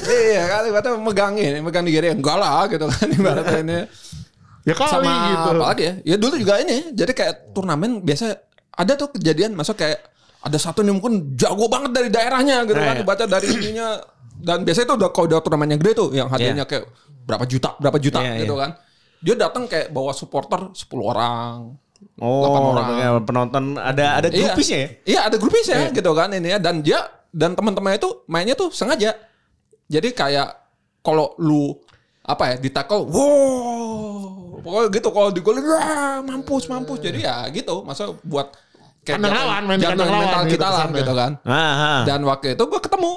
[0.06, 3.78] Iya, kan ibaratnya megang ini, megang Nigeria, enggak lah gitu kan ibaratnya ini.
[4.64, 5.50] Ya kali sama gitu.
[5.60, 5.94] apa lagi ya?
[6.06, 6.96] Ya dulu juga ini.
[6.96, 8.40] Jadi kayak turnamen biasa
[8.74, 10.00] ada tuh kejadian masuk kayak
[10.44, 13.02] ada satu nih mungkin jago banget dari daerahnya gitu Nah, kan iya.
[13.04, 13.88] dibaca dari ininya
[14.44, 16.86] dan biasanya itu udah kalau udah turnamen yang gede tuh yang hadiahnya kayak
[17.24, 18.62] berapa juta berapa juta Iya, gitu iya.
[18.62, 18.72] kan.
[19.24, 21.80] Dia datang kayak bawa supporter 10 orang.
[22.20, 22.44] Oh,
[22.76, 22.88] orang.
[22.92, 24.90] kayak penonton ada ada grupisnya ya?
[25.08, 27.00] Iya, ada grupisnya gitu kan ini ya dan dia
[27.32, 29.16] dan teman-temannya itu mainnya tuh sengaja.
[29.88, 30.52] Jadi kayak
[31.00, 31.80] kalau lu
[32.22, 37.00] apa ya di tackle, wow, pokoknya gitu kalau digolin, wah mampus mampus.
[37.00, 38.52] Jadi ya gitu, masa buat
[39.04, 41.32] Kandang jatuhin- lawan, main jatuhin kandang lawan mental gitu kita lah gitu kan.
[41.44, 41.94] Aha.
[42.08, 43.12] Dan waktu itu gue ketemu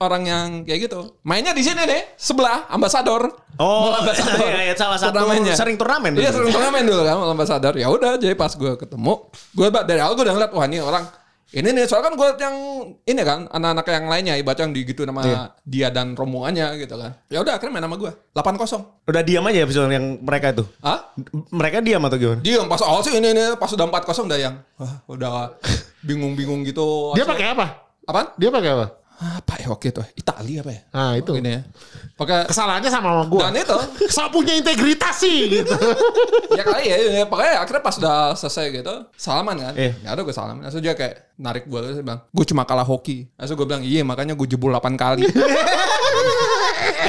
[0.00, 1.12] orang yang kayak gitu.
[1.22, 3.28] Mainnya di sini nih, sebelah ambasador.
[3.60, 4.48] Oh, Mall Ambassador.
[4.48, 5.52] iya, iya, salah satu Turnamennya.
[5.52, 7.76] sering turnamen Iya, sering turnamen dulu kan Mall ambasador.
[7.76, 11.04] Ya udah, jadi pas gue ketemu, gue dari awal gue udah ngeliat wah ini orang
[11.50, 12.56] ini nih soalnya kan gue yang
[13.04, 15.40] ini kan anak-anak yang lainnya ibarat yang digitu nama Iya.
[15.60, 17.18] dia dan rombongannya gitu kan.
[17.26, 18.86] Ya udah akhirnya main sama gue 8-0.
[19.04, 20.62] Udah diam aja ya episode yang mereka itu.
[20.78, 21.10] Hah?
[21.50, 22.38] Mereka diam atau gimana?
[22.40, 25.30] Diam pas awal sih ini nih pas udah 4-0 udah yang wah, udah
[26.06, 27.12] bingung-bingung gitu.
[27.12, 27.66] Dia pakai apa?
[28.06, 28.26] Apaan?
[28.38, 28.86] Dia pakai apa?
[29.20, 30.00] Apa ya waktu itu?
[30.16, 30.80] Italia apa ya?
[30.90, 31.32] Nah itu.
[31.36, 31.60] Ini ya.
[32.16, 33.40] Pakai Kesalahannya sama sama gue.
[33.40, 35.76] dan itu Kesal punya integritas sih gitu.
[36.56, 39.92] ya kali ya, ya pokoknya akhirnya pas udah selesai gitu salaman kan Iya.
[40.00, 43.28] ya udah gue salaman langsung dia kayak narik gue terus bilang gue cuma kalah hoki
[43.36, 45.24] langsung gue bilang iya makanya gue jebol 8 kali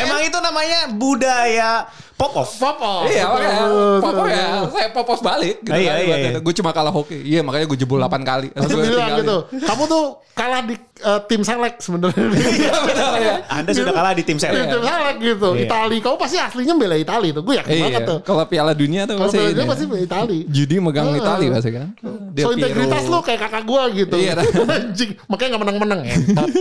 [0.02, 1.72] Emang itu namanya budaya
[2.16, 2.52] pop off.
[2.62, 3.10] Pop off.
[3.10, 3.58] iya makanya
[3.98, 4.28] pop betul.
[4.30, 6.38] ya saya pop off balik gitu Iya, kan, iya, iya.
[6.38, 9.38] gue cuma kalah hoki iya makanya gue jebol 8 kali Terus bilang gitu.
[9.58, 10.04] Kamu tuh
[10.38, 12.22] kalah di eh, tim selek sebenarnya.
[12.62, 14.54] iya benar ya Anda sudah kalah di tim tim, saya.
[14.70, 15.50] tim selek gitu.
[15.58, 15.66] Iya.
[15.66, 15.98] Itali.
[15.98, 17.42] Kamu pasti aslinya bela Itali tuh.
[17.42, 18.20] Gue yakin banget iya tuh.
[18.22, 19.66] kalau piala dunia tuh Kalau pasti ya.
[19.66, 20.38] pasti bela Itali.
[20.46, 21.10] judi megang.
[21.18, 21.90] Itali pasti kan
[22.38, 24.16] dia so integritas lu kayak kakak gue gitu.
[24.22, 24.34] Iya.
[24.78, 25.12] Anjing.
[25.26, 26.16] Makanya gak menang-menang ya.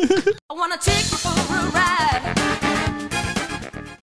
[0.51, 2.40] I wanna take you for a ride.